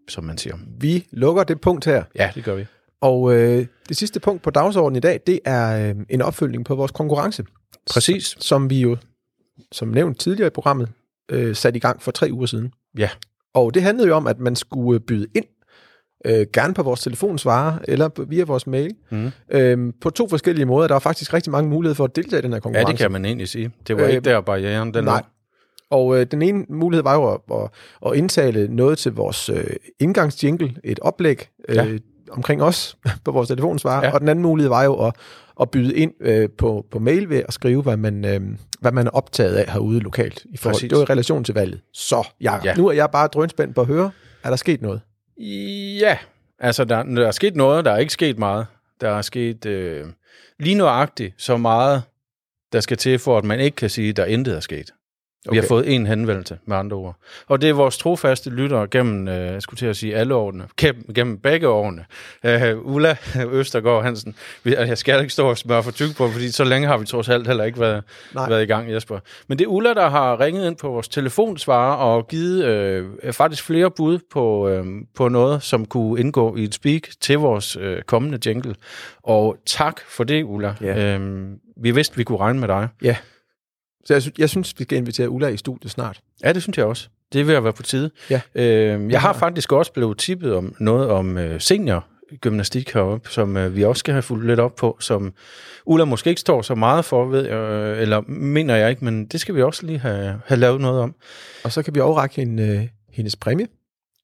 som 0.10 0.24
man 0.24 0.38
siger. 0.38 0.56
Vi 0.80 1.08
lukker 1.12 1.44
det 1.44 1.62
punkt 1.62 1.86
her. 1.86 2.04
Ja, 2.16 2.32
det 2.36 2.44
gør 2.44 2.56
vi. 2.56 2.66
Og 3.02 3.36
øh, 3.36 3.66
det 3.90 3.98
sidste 3.98 4.20
punkt 4.20 4.44
på 4.44 4.50
dagsordenen 4.50 4.98
i 4.98 5.00
dag, 5.00 5.20
det 5.28 5.40
er 5.46 5.90
øh, 5.90 5.96
en 6.10 6.22
opfølgning 6.22 6.66
på 6.66 6.76
vores 6.76 6.92
konkurrence. 6.92 7.46
Præcis. 7.92 8.36
Som 8.40 8.70
vi 8.70 8.82
jo, 8.82 8.98
som 9.72 9.88
nævnt 9.88 10.20
tidligere 10.20 10.48
i 10.48 10.50
programmet, 10.50 10.90
øh, 11.32 11.56
satte 11.56 11.78
i 11.78 11.80
gang 11.80 12.02
for 12.02 12.12
tre 12.12 12.30
uger 12.32 12.46
siden. 12.46 12.72
Ja. 12.98 13.10
Og 13.54 13.74
det 13.74 13.82
handlede 13.82 14.08
jo 14.08 14.16
om, 14.16 14.28
at 14.28 14.40
man 14.40 14.56
skulle 14.56 15.00
byde 15.00 15.28
ind, 15.36 15.46
øh, 16.26 16.46
gerne 16.54 16.74
på 16.74 16.84
vores 16.84 17.00
telefonsvarer 17.02 17.78
eller 17.88 18.10
via 18.28 18.44
vores 18.44 18.68
mail, 18.68 18.96
Mm. 19.10 19.32
øh, 19.52 19.94
på 20.02 20.10
to 20.10 20.28
forskellige 20.30 20.66
måder. 20.66 20.88
Der 20.88 20.96
var 20.96 21.00
faktisk 21.00 21.34
rigtig 21.34 21.52
mange 21.52 21.70
muligheder 21.70 21.96
for 21.96 22.04
at 22.04 22.16
deltage 22.16 22.40
i 22.40 22.42
den 22.42 22.52
her 22.52 22.56
Ja, 22.56 22.60
konkurrence. 22.60 22.92
det 22.92 23.00
kan 23.00 23.12
man 23.12 23.26
egentlig 23.26 23.48
sige. 23.48 23.72
Det 23.88 23.98
var 23.98 24.04
Øh, 24.04 24.10
ikke 24.10 24.22
der 24.22 24.42
barrieren, 24.42 24.94
den 24.94 25.04
nej. 25.04 25.18
lå. 25.20 25.26
Og 25.98 26.20
øh, 26.20 26.26
den 26.32 26.42
ene 26.42 26.66
mulighed 26.70 27.04
var 27.04 27.14
jo 27.16 27.34
at, 27.34 27.40
at, 27.52 27.70
at 28.12 28.16
indtale 28.18 28.68
noget 28.76 28.98
til 28.98 29.12
vores 29.14 29.50
øh, 29.50 29.64
indgangsjingle, 30.00 30.76
et 30.84 31.00
oplæg 31.00 31.48
øh, 31.70 31.76
Ja. 31.76 31.86
omkring 32.32 32.64
os 32.64 32.98
på 33.26 33.32
vores 33.32 33.48
telefonsvarer, 33.48 34.02
ja. 34.02 34.08
Ja. 34.08 34.14
og 34.14 34.20
den 34.20 34.30
anden 34.30 34.44
mulighed 34.44 34.70
var 34.70 34.84
jo 34.84 35.06
at, 35.08 35.14
at 35.62 35.70
byde 35.72 35.96
ind 35.96 36.12
øh, 36.22 36.50
på, 36.58 36.86
på 36.92 37.00
mail 37.00 37.30
ved 37.30 37.44
at 37.48 37.54
skrive, 37.54 37.82
hvad 37.82 37.98
man, 37.98 38.26
øh, 38.26 38.42
hvad 38.80 38.92
man 38.92 39.08
er 39.08 39.12
optaget 39.12 39.56
af 39.56 39.74
herude 39.74 40.00
lokalt. 40.00 40.46
I 40.50 40.58
forhold, 40.58 40.76
Præcis. 40.76 40.90
det 40.90 40.98
var 40.98 41.02
i 41.04 41.06
relation 41.06 41.44
til 41.44 41.54
valget. 41.54 41.82
Så, 41.94 42.28
Jacob, 42.42 42.66
ja. 42.66 42.70
Ja. 42.70 42.76
nu 42.78 42.88
er 42.88 42.92
jeg 42.92 43.10
bare 43.12 43.28
drønspændt 43.28 43.76
på 43.76 43.82
at 43.82 43.88
høre, 43.88 44.12
er 44.44 44.50
der 44.50 44.56
sket 44.56 44.82
noget? 44.82 45.02
Ja, 45.40 46.18
altså 46.60 46.86
der, 46.86 47.04
der 47.04 47.28
er 47.28 47.32
sket 47.32 47.56
noget, 47.56 47.86
der 47.86 47.92
er 47.92 47.98
ikke 47.98 48.14
sket 48.14 48.40
meget. 48.40 48.68
Der 49.02 49.10
er 49.10 49.22
sket 49.22 49.66
øh, 49.66 50.08
lige 50.60 50.76
nøjagtigt 50.76 51.34
så 51.38 51.58
meget, 51.58 52.04
der 52.74 52.80
skal 52.80 52.98
til, 52.98 53.20
for 53.20 53.38
at 53.38 53.44
man 53.44 53.60
ikke 53.60 53.76
kan 53.76 53.90
sige, 53.90 54.10
at 54.10 54.18
der 54.18 54.26
intet 54.26 54.56
er 54.56 54.60
sket. 54.60 54.94
Okay. 55.48 55.56
Vi 55.56 55.60
har 55.60 55.68
fået 55.68 55.96
en 55.96 56.06
henvendelse, 56.06 56.58
med 56.66 56.78
andre 56.78 56.98
ord. 56.98 57.16
Og 57.48 57.62
det 57.62 57.70
er 57.70 57.74
vores 57.74 57.98
trofaste 57.98 58.50
lyttere 58.50 58.88
gennem, 58.88 59.28
øh, 59.28 59.36
jeg 59.36 59.62
skulle 59.62 59.78
til 59.78 59.86
at 59.86 59.98
sige 59.98 60.16
alle 60.16 60.36
årene, 60.36 60.68
gennem, 60.78 61.14
gennem 61.16 61.38
begge 61.38 61.68
årene. 61.68 62.06
Uh, 62.44 62.94
Ulla 62.94 63.18
Østergaard 63.52 64.04
Hansen, 64.04 64.36
jeg 64.66 64.98
skal 64.98 65.22
ikke 65.22 65.34
stå 65.34 65.50
og 65.50 65.58
smøre 65.58 65.84
for 65.84 65.92
tyk 65.92 66.18
på, 66.18 66.30
fordi 66.30 66.52
så 66.52 66.64
længe 66.64 66.88
har 66.88 66.98
vi 66.98 67.06
trods 67.06 67.30
alt 67.30 67.48
heller 67.48 67.64
ikke 67.64 67.80
været, 67.80 68.04
Nej. 68.34 68.50
været 68.50 68.64
i 68.64 68.66
gang, 68.66 68.92
Jesper. 68.92 69.20
Men 69.48 69.60
det 69.60 69.66
er 69.66 69.70
Ulla, 69.70 69.94
der 69.94 70.10
har 70.10 70.40
ringet 70.40 70.68
ind 70.68 70.76
på 70.76 70.90
vores 70.90 71.08
telefonsvarer 71.08 71.96
og 71.96 72.28
givet 72.28 72.66
øh, 72.66 73.34
faktisk 73.34 73.64
flere 73.64 73.92
bud 73.92 74.20
på, 74.32 74.70
øh, 74.70 74.86
på 75.16 75.28
noget, 75.28 75.64
som 75.64 75.86
kunne 75.86 76.20
indgå 76.20 76.56
i 76.56 76.64
et 76.64 76.74
speak 76.74 77.02
til 77.22 77.40
vores 77.40 77.78
øh, 77.82 78.02
kommende 78.02 78.40
jingle. 78.46 78.76
Og 79.24 79.58
tak 79.66 80.02
for 80.08 80.24
det, 80.24 80.44
Ulla. 80.44 80.76
Ja. 80.82 81.14
Øhm, 81.14 81.56
vi 81.78 81.92
vidste, 81.92 82.18
vi 82.18 82.24
kunne 82.24 82.40
regne 82.40 82.60
med 82.60 82.68
dig. 82.68 82.88
Ja. 83.04 83.16
Så 84.06 84.14
jeg, 84.14 84.24
jeg 84.40 84.50
synes, 84.50 84.74
vi 84.80 84.84
skal 84.84 84.98
invitere 84.98 85.30
Ulla 85.30 85.48
i 85.48 85.58
studiet 85.58 85.92
snart. 85.92 86.22
Ja, 86.44 86.54
det 86.54 86.62
synes 86.62 86.78
jeg 86.78 86.86
også. 86.86 87.08
Det 87.34 87.48
ved 87.48 87.56
at 87.56 87.64
være 87.64 87.74
på 87.74 87.84
tide. 87.84 88.12
Ja. 88.30 88.42
Øh, 88.56 89.12
jeg 89.12 89.22
har 89.22 89.34
faktisk 89.34 89.72
også 89.72 89.94
blevet 89.94 90.18
tippet 90.18 90.54
om 90.56 90.76
noget 90.80 91.10
om 91.10 91.38
øh, 91.38 91.62
senior 91.62 92.06
gymnastik 92.42 92.94
heroppe, 92.94 93.30
som 93.30 93.58
øh, 93.58 93.76
vi 93.76 93.84
også 93.84 94.00
skal 94.00 94.12
have 94.14 94.22
fulgt 94.22 94.48
lidt 94.48 94.60
op 94.60 94.76
på, 94.76 94.98
som 95.00 95.34
Ulla 95.86 96.06
måske 96.06 96.30
ikke 96.30 96.42
står 96.42 96.62
så 96.62 96.76
meget 96.76 97.06
for, 97.06 97.26
ved 97.26 97.46
jeg, 97.46 97.54
øh, 97.54 98.02
eller 98.02 98.22
mener 98.28 98.76
jeg 98.76 98.90
ikke, 98.90 99.06
men 99.06 99.26
det 99.26 99.42
skal 99.42 99.56
vi 99.56 99.62
også 99.62 99.86
lige 99.86 100.00
have, 100.00 100.42
have 100.46 100.60
lavet 100.60 100.82
noget 100.82 101.02
om. 101.02 101.16
Og 101.64 101.72
så 101.72 101.84
kan 101.84 101.96
vi 101.96 102.00
overrække 102.00 102.36
hende, 102.36 102.64
øh, 102.64 102.88
hendes 103.12 103.36
præmie, 103.36 103.68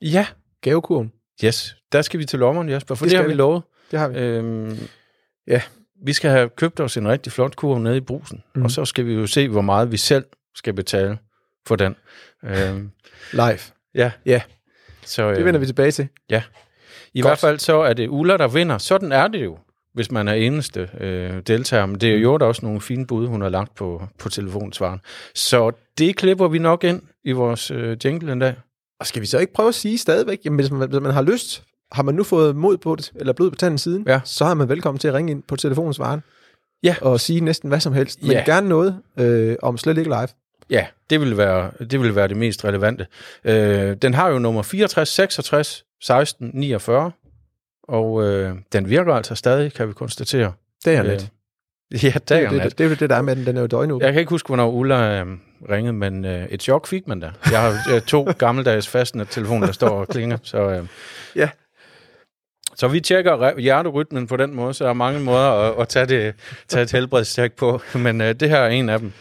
Ja, 0.01 0.27
gavekurven. 0.61 1.11
yes. 1.45 1.75
Der 1.91 2.01
skal 2.01 2.19
vi 2.19 2.25
til 2.25 2.39
lommeren, 2.39 2.69
Jesper, 2.69 2.95
for 2.95 3.05
Det 3.05 3.11
det, 3.11 3.17
har 3.19 3.23
vi 3.23 3.29
vi. 3.31 3.35
lovet. 3.37 3.61
Det 3.91 3.99
har 3.99 4.07
vi. 4.07 4.19
Øhm, 4.19 4.77
Ja. 5.47 5.61
Vi 6.03 6.13
skal 6.13 6.31
have 6.31 6.49
købt 6.49 6.79
os 6.79 6.97
en 6.97 7.07
rigtig 7.07 7.31
flot 7.31 7.55
kurv 7.55 7.77
nede 7.79 7.97
i 7.97 8.01
brusen, 8.01 8.43
mm. 8.55 8.63
og 8.63 8.71
så 8.71 8.85
skal 8.85 9.05
vi 9.05 9.13
jo 9.13 9.27
se, 9.27 9.49
hvor 9.49 9.61
meget 9.61 9.91
vi 9.91 9.97
selv 9.97 10.25
skal 10.55 10.73
betale 10.73 11.17
for 11.67 11.75
den. 11.75 11.95
øhm, 12.43 12.91
Live. 13.31 13.59
ja. 13.95 14.11
Ja. 14.25 14.41
Så, 15.05 15.31
Det 15.31 15.39
øh, 15.39 15.45
vender 15.45 15.59
vi 15.59 15.65
tilbage 15.65 15.91
til. 15.91 16.07
I 16.29 17.21
Godt. 17.21 17.29
hvert 17.29 17.39
fald 17.39 17.59
så 17.59 17.77
er 17.81 17.93
det 17.93 18.07
Ulla, 18.09 18.37
der 18.37 18.47
vinder. 18.47 18.77
Sådan 18.77 19.11
er 19.11 19.27
det 19.27 19.43
jo, 19.43 19.57
hvis 19.93 20.11
man 20.11 20.27
er 20.27 20.33
eneste 20.33 20.89
øh, 20.99 21.41
deltager. 21.47 21.85
Men 21.85 22.01
det 22.01 22.13
er 22.13 22.17
jo 22.17 22.37
der 22.37 22.45
også 22.45 22.65
nogle 22.65 22.81
fine 22.81 23.07
bud, 23.07 23.27
hun 23.27 23.41
har 23.41 23.49
lagt 23.49 23.75
på, 23.75 24.03
på 24.19 24.29
telefonsvaren. 24.29 24.99
Så 25.35 25.71
det 25.97 26.15
klipper 26.15 26.47
vi 26.47 26.59
nok 26.59 26.83
ind 26.83 27.01
i 27.23 27.31
vores 27.31 27.71
øh, 27.71 27.97
jingle 28.05 28.31
en 28.31 28.39
dag. 28.39 28.55
Og 28.99 29.07
skal 29.07 29.21
vi 29.21 29.25
så 29.27 29.39
ikke 29.39 29.53
prøve 29.53 29.67
at 29.69 29.75
sige 29.75 29.97
stadigvæk, 29.97 30.39
jamen 30.45 30.59
hvis 30.59 30.71
man, 30.71 30.89
hvis 30.89 31.01
man 31.01 31.11
har 31.11 31.21
lyst, 31.21 31.63
har 31.91 32.03
man 32.03 32.15
nu 32.15 32.23
fået 32.23 32.55
mod 32.55 32.77
på 32.77 32.95
det, 32.95 33.11
eller 33.15 33.33
blod 33.33 33.49
på 33.51 33.55
tanden 33.55 33.77
siden, 33.77 34.03
Ja. 34.07 34.19
så 34.23 34.45
er 34.45 34.53
man 34.53 34.69
velkommen 34.69 34.99
til 34.99 35.07
at 35.07 35.13
ringe 35.13 35.31
ind 35.31 35.43
på 35.47 35.55
telefonsvaren. 35.55 36.23
Ja. 36.83 36.95
Og 37.01 37.19
sige 37.19 37.41
næsten 37.41 37.67
hvad 37.67 37.79
som 37.79 37.93
helst, 37.93 38.21
men 38.21 38.31
Ja. 38.31 38.43
gerne 38.45 38.69
noget 38.69 38.99
øh, 39.19 39.55
om 39.61 39.77
slet 39.77 39.97
ikke 39.97 40.09
live. 40.09 40.27
Ja, 40.69 40.85
det 41.09 41.21
vil 41.21 41.37
være 41.37 41.71
det, 41.91 42.01
vil 42.01 42.15
være 42.15 42.27
det 42.27 42.37
mest 42.37 42.65
relevante. 42.65 43.07
Øh, 43.43 43.95
den 44.01 44.13
har 44.13 44.29
jo 44.29 44.39
nummer 44.39 44.61
64 44.61 45.09
66 45.09 45.85
16 46.03 46.51
49, 46.53 47.11
og 47.83 48.23
øh, 48.23 48.55
den 48.73 48.89
virker 48.89 49.13
altså 49.13 49.35
stadig, 49.35 49.73
kan 49.73 49.87
vi 49.87 49.93
konstatere. 49.93 50.53
Det 50.85 50.93
er 50.95 51.03
Øh. 51.03 51.09
Ja, 52.03 52.11
Det, 52.11 52.29
dag 52.29 52.43
er 52.43 52.47
og 52.47 52.53
det, 52.53 52.77
det, 52.77 52.83
er 52.85 52.89
jo 52.89 52.95
det, 52.95 53.09
der 53.09 53.15
er 53.15 53.21
med 53.21 53.35
den. 53.35 53.45
Den 53.45 53.57
er 53.57 53.61
jo 53.61 53.67
døgnåben. 53.67 54.05
Jeg 54.05 54.13
kan 54.13 54.19
ikke 54.19 54.29
huske, 54.29 54.47
hvornår 54.47 54.71
Ulla 54.71 55.21
øh, 55.21 55.27
ringede, 55.69 55.93
men 55.93 56.25
øh, 56.25 56.45
et 56.45 56.61
chok 56.63 56.87
fik 56.87 57.07
man 57.07 57.19
da. 57.19 57.31
Jeg 57.51 57.61
har 57.61 57.93
øh, 57.95 58.01
to 58.01 58.27
gammeldags 58.37 58.87
fastnet 58.87 59.27
telefoner, 59.29 59.65
der 59.65 59.73
står 59.73 59.89
og 59.89 60.07
klinger. 60.07 60.37
Så, 60.43 60.57
øh, 60.69 60.85
Ja. 61.35 61.49
Så 62.75 62.87
vi 62.87 62.99
tjekker 63.01 63.59
hjerterytmen 63.59 64.27
på 64.27 64.37
den 64.37 64.53
måde, 64.55 64.73
så 64.73 64.83
der 64.83 64.89
er 64.89 64.93
mange 64.93 65.19
måder 65.19 65.49
at, 65.51 65.81
at 65.81 65.87
tage, 65.87 66.05
det, 66.05 66.35
tage 66.67 66.83
et 66.83 66.91
helbredstjek 66.91 67.53
på. 67.53 67.81
Men 67.95 68.21
øh, 68.21 68.35
det 68.35 68.49
her 68.49 68.57
er 68.57 68.69
en 68.69 68.89
af 68.89 68.99
dem. 68.99 69.11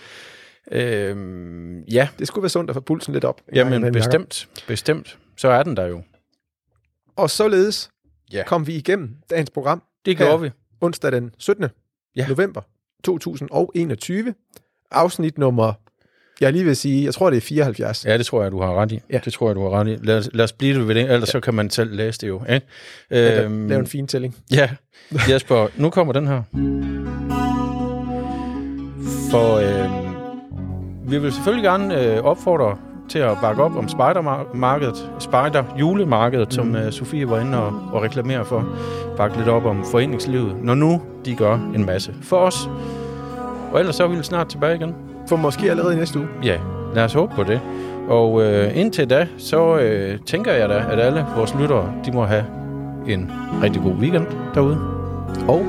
Øh, 0.72 1.16
ja, 1.94 2.08
Det 2.18 2.26
skulle 2.28 2.42
være 2.42 2.50
sundt 2.50 2.70
at 2.70 2.74
få 2.74 2.80
pulsen 2.80 3.12
lidt 3.12 3.24
op. 3.24 3.40
jamen 3.54 3.92
bestemt, 3.92 4.48
bestemt. 4.66 5.18
Så 5.36 5.48
er 5.48 5.62
den 5.62 5.76
der 5.76 5.86
jo. 5.86 6.02
Og 7.16 7.30
således 7.30 7.90
Ja. 8.32 8.42
kom 8.46 8.66
vi 8.66 8.74
igennem 8.74 9.16
dagens 9.30 9.50
program 9.50 9.82
Det 10.04 10.16
gjorde 10.16 10.42
vi. 10.42 10.50
onsdag 10.80 11.12
den 11.12 11.34
17. 11.38 11.66
Ja. 12.16 12.26
november 12.28 12.60
2021. 13.04 14.34
Afsnit 14.90 15.38
nummer, 15.38 15.72
jeg 16.40 16.46
er 16.46 16.50
lige 16.50 16.64
vil 16.64 16.76
sige, 16.76 17.04
jeg 17.04 17.14
tror 17.14 17.30
det 17.30 17.36
er 17.36 17.40
74. 17.40 18.04
Ja, 18.06 18.18
det 18.18 18.26
tror 18.26 18.42
jeg, 18.42 18.52
du 18.52 18.60
har 18.60 18.74
ret 18.74 18.92
i. 18.92 19.00
Ja. 19.12 19.18
Det 19.24 19.32
tror 19.32 19.48
jeg, 19.48 19.56
du 19.56 19.62
har 19.62 19.70
ret 19.80 19.88
i. 19.88 19.96
Lad 20.02 20.18
os, 20.18 20.30
lad 20.32 20.44
os 20.44 20.52
blive 20.52 20.88
ved 20.88 20.94
det, 20.94 21.02
ellers 21.02 21.28
ja. 21.28 21.32
så 21.32 21.40
kan 21.40 21.54
man 21.54 21.70
selv 21.70 21.94
læse 21.96 22.20
det 22.20 22.28
jo. 22.28 22.42
Ikke? 22.48 22.66
Ja, 23.10 23.42
Øhm, 23.44 23.68
Lav 23.68 23.78
en 23.78 23.86
fin 23.86 24.06
tælling. 24.06 24.36
Ja, 24.54 24.70
Jesper, 25.30 25.66
nu 25.76 25.90
kommer 25.90 26.12
den 26.12 26.26
her. 26.26 26.42
For 29.30 29.56
øh, 29.56 29.90
vi 31.10 31.18
vil 31.18 31.32
selvfølgelig 31.32 31.64
gerne 31.64 32.02
øh, 32.02 32.22
opfordre 32.24 32.76
til 33.08 33.18
at 33.18 33.36
bakke 33.42 33.62
op 33.62 33.76
om 33.76 33.88
Spider-markedet, 33.88 35.10
Spider-julemarkedet, 35.18 36.46
mm. 36.48 36.50
som 36.50 36.76
øh, 36.76 36.92
Sofie 36.92 37.30
var 37.30 37.40
inde 37.40 37.58
og, 37.62 37.72
og 37.92 38.02
reklamere 38.02 38.44
for. 38.44 38.76
Bakke 39.16 39.36
lidt 39.36 39.48
op 39.48 39.64
om 39.64 39.84
foreningslivet, 39.90 40.56
når 40.62 40.74
nu 40.74 41.02
de 41.24 41.34
gør 41.34 41.54
en 41.54 41.86
masse 41.86 42.14
for 42.22 42.36
os. 42.36 42.68
Og 43.72 43.80
ellers 43.80 43.96
så 43.96 44.04
er 44.04 44.08
vi 44.08 44.22
snart 44.22 44.48
tilbage 44.48 44.76
igen. 44.76 44.94
For 45.28 45.36
måske 45.36 45.70
allerede 45.70 45.94
i 45.94 45.96
næste 45.98 46.18
uge. 46.18 46.28
Ja, 46.44 46.56
lad 46.94 47.04
os 47.04 47.12
håbe 47.12 47.34
på 47.34 47.44
det. 47.44 47.60
Og 48.08 48.42
øh, 48.42 48.76
indtil 48.76 49.10
da, 49.10 49.26
så 49.38 49.78
øh, 49.78 50.18
tænker 50.26 50.52
jeg 50.52 50.68
da, 50.68 50.84
at 50.90 51.00
alle 51.00 51.26
vores 51.36 51.54
lyttere, 51.60 51.92
de 52.06 52.12
må 52.12 52.24
have 52.24 52.44
en 53.06 53.32
rigtig 53.62 53.82
god 53.82 53.92
weekend 53.92 54.26
derude. 54.54 54.78
Og 55.48 55.66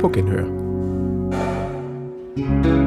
på 0.00 0.08
genhør. 0.08 0.60
thank 2.36 2.66
you 2.66 2.79